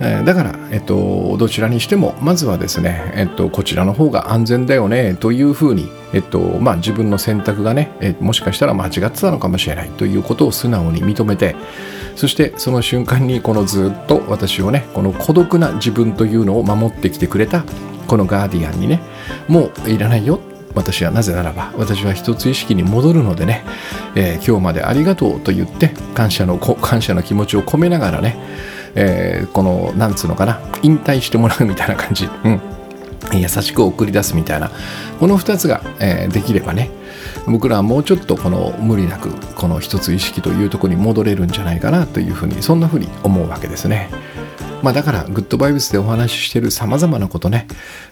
[0.00, 11.56] えだから、えっと、どちらにしてもまずはですね、えっと、こちらの方が安全だよねというふうに、えっとまあ、自分の選択がね、えもしかしたら間違ってたのかもしれないということを素直に認めて
[12.14, 17.64] そしてその瞬間にこのずっと私をねこの孤独な自分というのを守ってきてくれた
[18.06, 19.00] このガーディアンにね
[19.48, 20.40] もういらないよ
[20.74, 23.64] 私はなぜならば私は一つ意識に戻るのでね、
[24.14, 28.36] えー、今日までありがとうと言って感謝の感謝の気持ちを込めながらね、
[29.00, 32.60] えー、このなんつうのかな引退してもらうみたいな感じ、うん、
[33.32, 34.70] 優しく送り出すみたいな。
[35.20, 36.90] この2つが、えー、できればね
[37.46, 44.10] 僕らはもうちょっとこの無理なくこの一つ意識というとこに戻れるんじゃないかなというふうにそんなふうに思うわけですね。
[44.82, 47.66] まあ、だからグッドバイブスでお話ししてるさまざまなことね。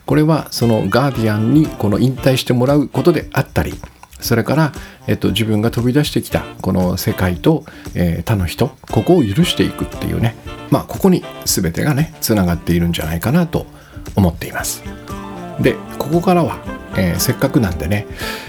[0.04, 3.74] これはそのガーディアンにこの引退してもらうことであったり
[4.26, 4.72] それから、
[5.06, 7.64] えっと、自分が飛び出してきたこの世界と、
[7.94, 10.34] えー、他の人ここを許していくっていうね。
[10.70, 13.66] まあここに全てがねつながっているんじゃないかなと
[14.16, 14.82] 思っています。
[15.60, 16.58] でここからは
[16.98, 18.06] えー、せっかくなんでね、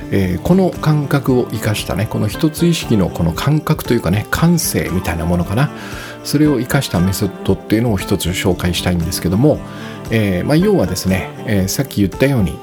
[0.09, 5.69] えー、この感覚を生かしたねこの一つ意識のこの感覚というかね感性みたいなものかな。
[6.23, 9.59] それを生かしたメソッドっていうのを一つ紹介したいんですけども、
[10.11, 12.59] えー、まあ、要はですね、えさっき言ったように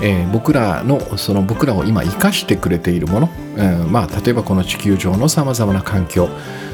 [0.00, 6.28] えー、僕らのその僕らを今生かしてくれているもの、うん、まあ例えばこの地球上のさまざまな環境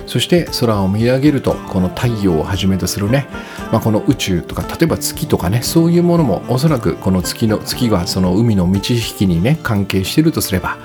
[0.07, 3.27] そして空を見上げるとこの太陽をはじめとするね、
[3.73, 10.77] まあ、この宇宙とか例えば月とかねそういうものもおそらくこの月の月がその海の満ち引きにね関係しているとすれば、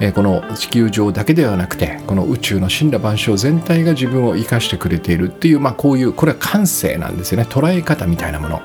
[0.00, 7.46] えー、この地球上だけではなくてこの宇宙の神羅万象全体が自分を生かしてくれているっていう、まあ、こういうこれは感性なんですよね。
[7.48, 8.60] 捉え方みたいなもの。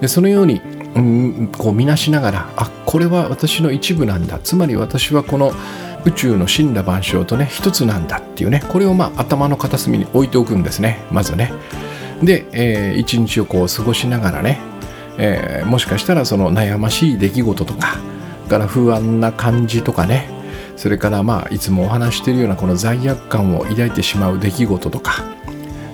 [0.00, 0.60] でそのように
[0.94, 4.38] うんこう見なしながらあこれは私の一部なんだ。
[4.38, 5.52] つまり私はこの
[6.04, 8.62] 宇宙の神羅万象とね一つなんだっていうね。
[8.68, 11.04] これをまあ頭の片隅に置いておくんですね。
[11.10, 11.52] まずね。
[12.22, 14.60] で、えー、一日をこう過ごしながらね、
[15.18, 17.98] えー、もしかしたらその悩ましい出来事とか
[18.48, 20.28] から不安な感じとかね。
[20.76, 25.24] それからまあいつもお話しているようなこの罪悪感を抱いてしまう出来事とか。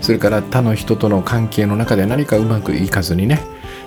[0.00, 3.42] それから他の人との関係の中で何かうまくいかずにね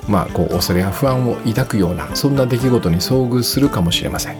[0.07, 4.37] まあこう恐れや不安を抱くようなそんな出来事に遭遇するかもしれません。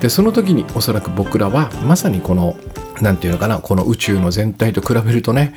[0.00, 2.56] でその時におそらく僕らはまさにこの
[3.02, 5.54] 何て言うのかなこの宇宙の全体と比べるとね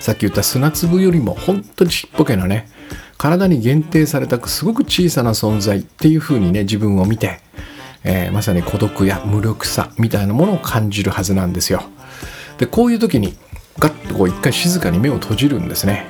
[0.00, 2.68] さっき言った砂粒よりも本当にちっぽけなね
[3.18, 7.40] 体に限定されたくすごく小さな存在っていう風にね自分を見て、
[8.02, 11.82] えー、まさに孤独や無力さみたいなものを感じるはずなんですよ。
[12.58, 13.36] でこういう時に
[13.78, 16.06] ガッとこう一回静かに目を閉じるんですね。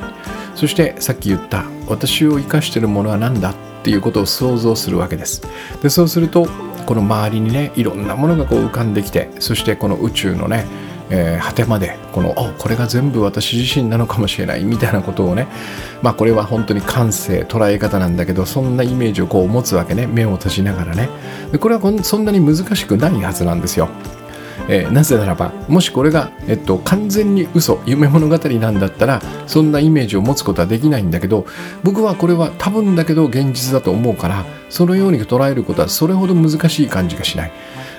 [0.54, 5.42] そしてさっき言った私を生かしているものは何だっていうことを想像するわけです。
[5.82, 6.46] でそうすると
[6.86, 10.66] この周りにねいろんなものがこう浮かんできてそしてこの宇宙のね、
[11.10, 15.46] えー、果てまでこのあこれが全部私自身なのかもしれないみたいなことをね
[16.02, 20.06] まあこれは本当に感性捉え方なんだけどそんなイメージをこう持つわけね。
[20.06, 21.08] 目を閉じながらね。
[21.52, 23.88] でこれはそんなに難しくないはずなんですよ。
[24.68, 31.46] えー、なぜならばもしこれが、えっと、完全に嘘夢物語なんだったらそんなイメージを持つことはできないんだけど
[31.82, 37.52] 僕はこれは多分だけど現実だと思うからそのように捉えることはそれほど難しい感じがしない。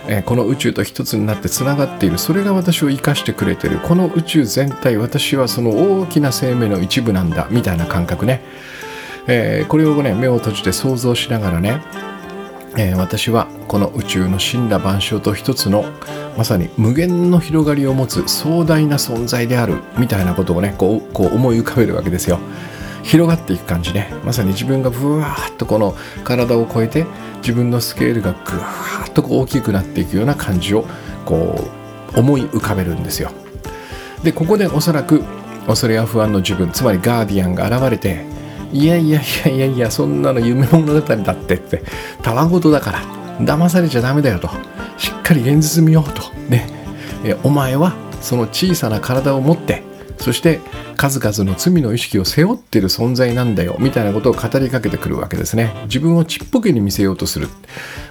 [0.08, 8.42] えー、この宇宙と一つになってつながっているそれが私を生かしてくれているこの宇宙全体私はその大きな生命の一部なんだみたいな感覚ね、
[9.28, 11.82] えー、これをね目を閉じて想像しながらね
[12.78, 15.86] えー、私はこの宇宙の神羅万象と一つの
[16.38, 22.40] まさに無限の広がりを持つ壮大な存在であるみたいなことをねこうこう思い浮かべるわけですよ。
[23.04, 24.12] 広がっていく感じね。
[24.24, 27.06] まさに自分がブワーッとこの体を超えて
[27.38, 30.86] 自分のスケールがぐわーッとこう大きくなっていくような感じを
[31.24, 31.70] こ
[32.16, 33.32] う思い浮かべるんですよ。
[34.24, 35.24] でここでおそらく
[35.68, 38.26] 恐れや不安の自分つまりガーディアンが現れて
[38.76, 41.82] いやいやいやいやいやそんなの夢物語だってって
[42.22, 43.00] たわごとだから
[43.40, 44.50] 騙されちゃダメだよと
[44.98, 46.68] しっかり現実見ようとね。
[47.24, 49.82] えお前はその小さな体を持って
[50.18, 50.60] そして
[50.98, 55.74] 数々の罪の意識を背負ってる存在なんだよみたいなことを語りかけてくるわけですね。
[55.86, 57.48] 自分をちっぽけに見せようとする。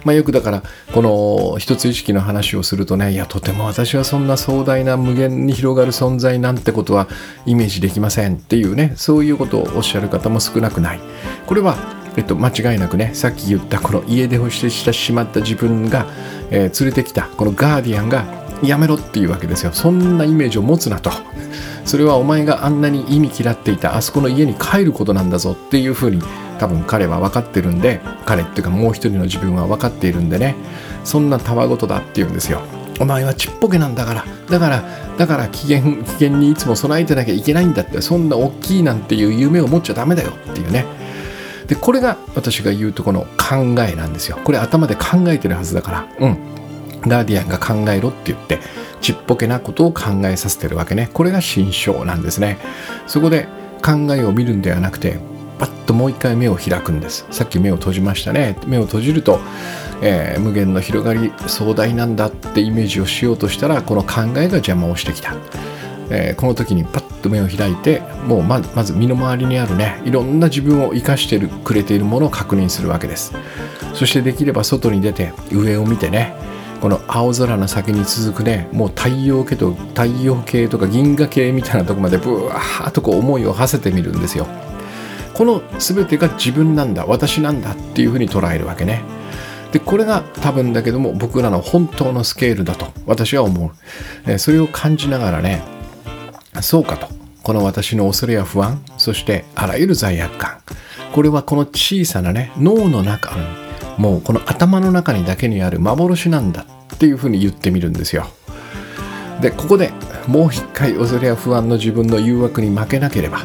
[0.05, 7.09] まあよくだからこの一つ意識の話をするとねいやとても私はそんな壮大な無限に広がる存在なんてことは
[7.47, 11.01] イメージできませんっていうねそういうことをおっしゃる方も少なくない。
[11.47, 16.07] これはえっと、間違いなくねさっき言ったこの家出をしてしまった自分が、
[16.51, 18.25] えー、連れてきたこのガーディアンが
[18.63, 19.73] やめろっていうわけですよ。
[19.73, 21.11] そんなイメージを持つなと。
[21.85, 26.23] それはお前があんなに意味嫌っていたあそこの家に帰ることなんだぞっていうふうに
[26.59, 30.55] 多分彼は分かってるんで彼っていうかもう一人の自分は分かっているんでね。
[31.05, 32.63] そんなたわごとだって言うんですよ。
[33.01, 34.25] お前はちっぽけなんだから。
[34.49, 34.85] だから
[35.19, 38.01] だから危険危険にいつも備えてなきゃいけないんだって。
[38.01, 40.87] そんな大きいなんていう夢を持っちゃダメだよっていうね。
[41.67, 44.39] でこれが私が言うとこの考えなんですよ。
[44.45, 46.09] これ頭で考えてるはずだから。
[46.21, 46.54] うん
[47.07, 48.61] ガーディアンが考えろって言って
[49.01, 51.11] ちっぽけなことを考えさせてるわけね。
[51.13, 52.59] これが心象なんですね。
[53.07, 53.49] そこで
[53.83, 55.19] 考えを見るんではなくて
[55.59, 57.27] パッともう一回目を開くんです。
[57.31, 58.59] さっき目を閉じましたね。
[58.67, 59.41] 目を閉じると、
[60.03, 65.35] えー、無限の広がり壮大なんだってイメージをしようとしたらこの考えが邪魔をしてきた。
[66.11, 70.03] えー、この時にパッと目を開いてもうまず身の回りにあるね。
[70.05, 73.33] いろんな自分を生かしてるくれているものを確認するわけです。
[73.95, 76.35] そしてできれば外に出て上を見てね。
[76.81, 84.47] この青空の先に続くねもう太陽系と太陽系とか銀河系みたいなとこまでブワーッとこう思いを馳せてみるんですよ。
[85.33, 89.03] この全てが自分なんだ私なんだっていうふうに捉えるわけね。
[89.73, 93.71] でこれが多分だけども僕らの本当のスケールだと私は思う、
[94.31, 95.63] えそれを感じながらね
[96.61, 97.09] そうかと。
[97.43, 100.59] この私の恐れや不安そしてあらゆる罪悪感。
[101.13, 103.37] これはこの小さなね脳の中
[103.99, 108.27] もうこの頭の中にだけにある幻なんだっていうふうに言ってみるんですよ。
[109.41, 109.93] でここで
[110.27, 113.41] もう一回恐れや不安の自分の誘惑に負けなければ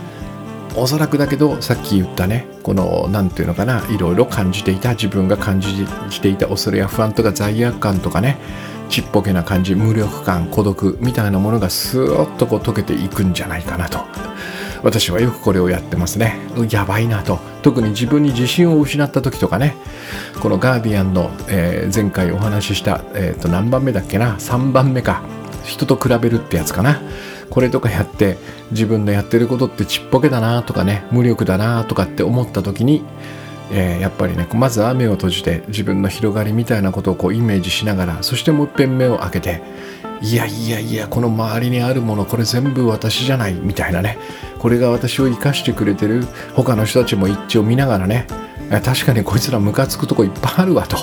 [0.76, 5.86] おそらくだけどさっき言ったねこの何て言うのかないろいろ感じていた自分が感じ
[6.22, 8.38] ていた恐れや不安とか罪悪感とかね
[8.90, 14.00] ちっぽけな感じ無力感孤独みたいなものがスーッとこう溶けていくんじゃないかなと。
[14.82, 16.40] 私はよくこれをやってますね。
[16.72, 17.40] やばいなと。
[17.62, 19.76] 特に自分に自信を失った時とかね
[20.42, 25.24] このガーディアンの、えー、前回お話しした、えー、と何番目だっけな3番目か
[25.64, 27.02] 人と比べるってやつかな。
[27.50, 28.38] これとかやって
[28.72, 33.04] 自分のやってることってちっぽけだなとかね無力だなとかって思った時に、
[33.72, 39.62] えー、やっぱりねまずは目を閉じて自分の広がりみたいなことをこうイメージしながらそしてもう一遍目を開けて
[40.22, 44.18] いやいやいやこの周りにあるものこれ全部私じゃないみたいなね。
[44.58, 48.28] これが私を生かしてくれてる他の人たちも一致を見ながらね。
[48.84, 50.98] 確かにこいつらムカつくとこいっぱいあるわと。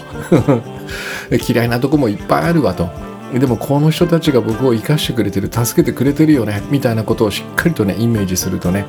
[1.49, 2.91] 嫌いなとこもいっぱいあるわと。
[3.33, 8.81] でもこの人たちが僕を生かしてくれてる助けてくれてるよねみたいなことをしっかりとねイメージするとね。
[8.81, 8.87] や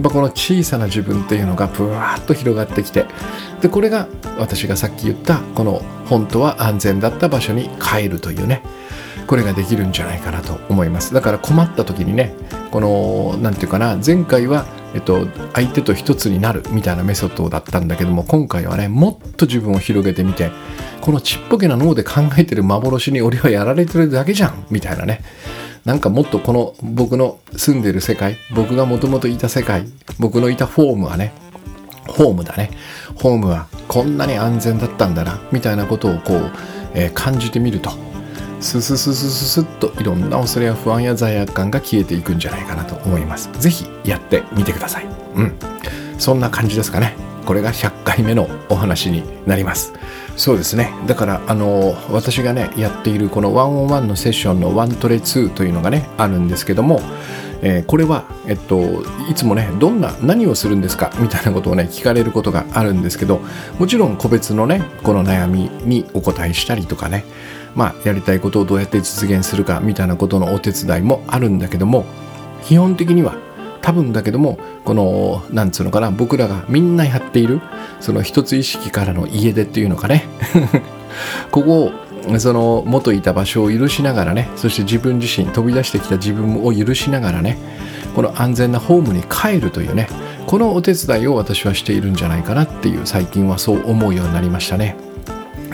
[0.00, 3.06] っぱこの小さな自分っていうのがブワーッと広がってきて。
[3.60, 4.06] でこれが
[4.38, 8.62] 私がさっき言ったこの本当は安全だった場所に帰るというね。
[9.28, 11.14] これができるんじゃないかなと思います。
[11.14, 12.34] だから困った時にね
[12.72, 20.50] この何て言うかな前回はえっと、相手と一つになるみたいなメソッドだったんだけども今回はねもっと自分を広げてみて
[21.02, 25.22] このちっぽけな脳で考えてる幻に俺はやられてるだけじゃんみたいなね。
[25.84, 29.86] なんかもっとこの僕の住んでる世界僕がもともといた世界
[30.18, 31.32] 僕のいたフォームはね
[32.08, 32.70] ホームだね。
[33.14, 36.52] ホームはこんなに安全だったんだなみたいなことをこう、
[36.94, 37.90] えー、感じてみると。
[38.60, 43.50] ススススススッといろんな恐れや不安や罪悪感が消えていくんじゃないかなと思います。
[43.58, 45.06] 是非やってみてください。
[45.34, 45.54] うん。
[46.18, 47.14] そんな感じですかね。
[47.46, 49.92] これが100回目のお話になります。
[50.36, 50.92] そうですね。
[51.06, 57.00] だからあの私がねやっているこの101のセッションの1トレ2というのがねあるんですけども
[57.60, 63.40] えー、これは、えっと、いつもねどんな何をするんですかみたいなことをね聞かれることがあるんですけど
[63.78, 67.24] もちろん個別のねこの悩みにお答えしたりとかね
[67.74, 72.04] まあ、やりたいことをどうやって実現するかみたいなことのお手伝いもあるんだけども
[72.64, 73.36] 基本的には
[73.80, 77.60] 多分だけどもこのなんつうのかな僕らがみんなやっている
[78.00, 80.24] その一つ意識からの家出っていうのかね。
[81.50, 87.56] ここをその元いた場所を許しながらねそして自分自身飛び出してきた自分を許しながらね
[88.14, 90.08] この安全なホームに帰るというね
[90.46, 94.96] このお手伝いを私はしているんじゃないかなっていう最近はそう思うようになりましたね。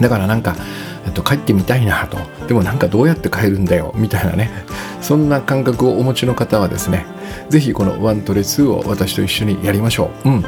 [0.00, 0.56] だからなんか
[1.04, 2.18] えっと、帰ってみたいなと。
[2.46, 3.92] でもなんかどうやって帰るんだよ。
[3.96, 4.50] みたいなね。
[5.00, 7.04] そんな感覚をお持ちの方はですね
[7.50, 10.44] 是非このワントレ2を私と一緒にやりましょう、うん。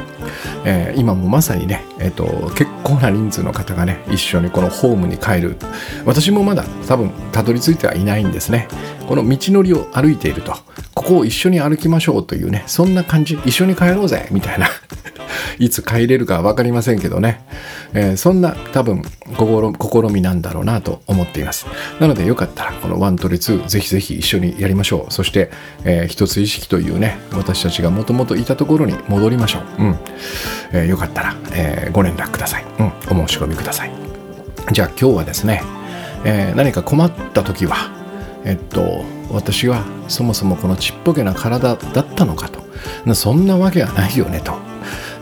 [0.65, 5.57] えー、今もまさにね、えっと、結構な人数の方がね一緒にこのホームに帰る。
[6.05, 8.67] 私もまだ多分たどり着いてはいないんですね。
[9.07, 10.55] この道のりを歩いていると。
[10.95, 13.39] ここを一緒に歩きましょうというねそんな感じ。
[13.45, 14.27] 一緒に帰ろうぜ。
[14.31, 14.67] みたいな。
[15.59, 17.45] いつ帰れるか分かりませんけどね、
[17.93, 21.65] えー、そんな多分試みなんだろうなと思っています。
[21.99, 25.13] なのでよかったらこの1トレ2ぜひぜひ一緒にやりましょう。
[25.13, 25.51] そして、
[25.83, 29.95] えー、一つ意識というね私たちがもともといたところに戻りましょう、うん。
[30.71, 32.87] えー、よかったら、えー、ご連絡ください、うん、
[33.21, 33.91] お申し込みください。
[34.71, 35.61] じゃあ今日はですね、
[36.25, 37.75] えー、何か困った時は
[38.43, 42.67] えっと私はそもそもこのちっぽけな体だったのかと。
[43.13, 44.53] そんなわけはないよねと。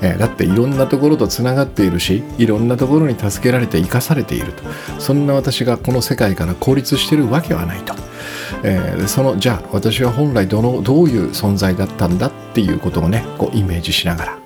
[0.05, 4.63] えー、だっていろんなところとつながっているしいろんなところに助けられて生かされていると。
[4.99, 7.95] そんな私がこの世界から孤立してるわけはないと、
[8.63, 14.37] えー、そのじゃあ私は本来どのどういう存在だったんだっていうことをねこうイメージしながら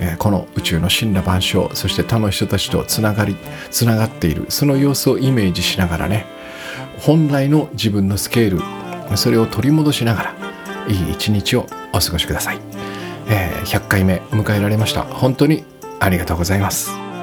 [0.00, 3.36] えこの宇宙の神羅万象そして他の人たちとつながり
[3.70, 4.46] つながっている。
[4.48, 6.26] その様子をイメージしながらね
[6.98, 10.34] 本来の自分のスケールそれを取り戻しながら
[10.88, 12.73] いい一日をお過ごしください。
[13.28, 15.02] えー、100回目迎えられました。
[15.02, 15.64] 本当に
[16.00, 17.13] ありがとうございます。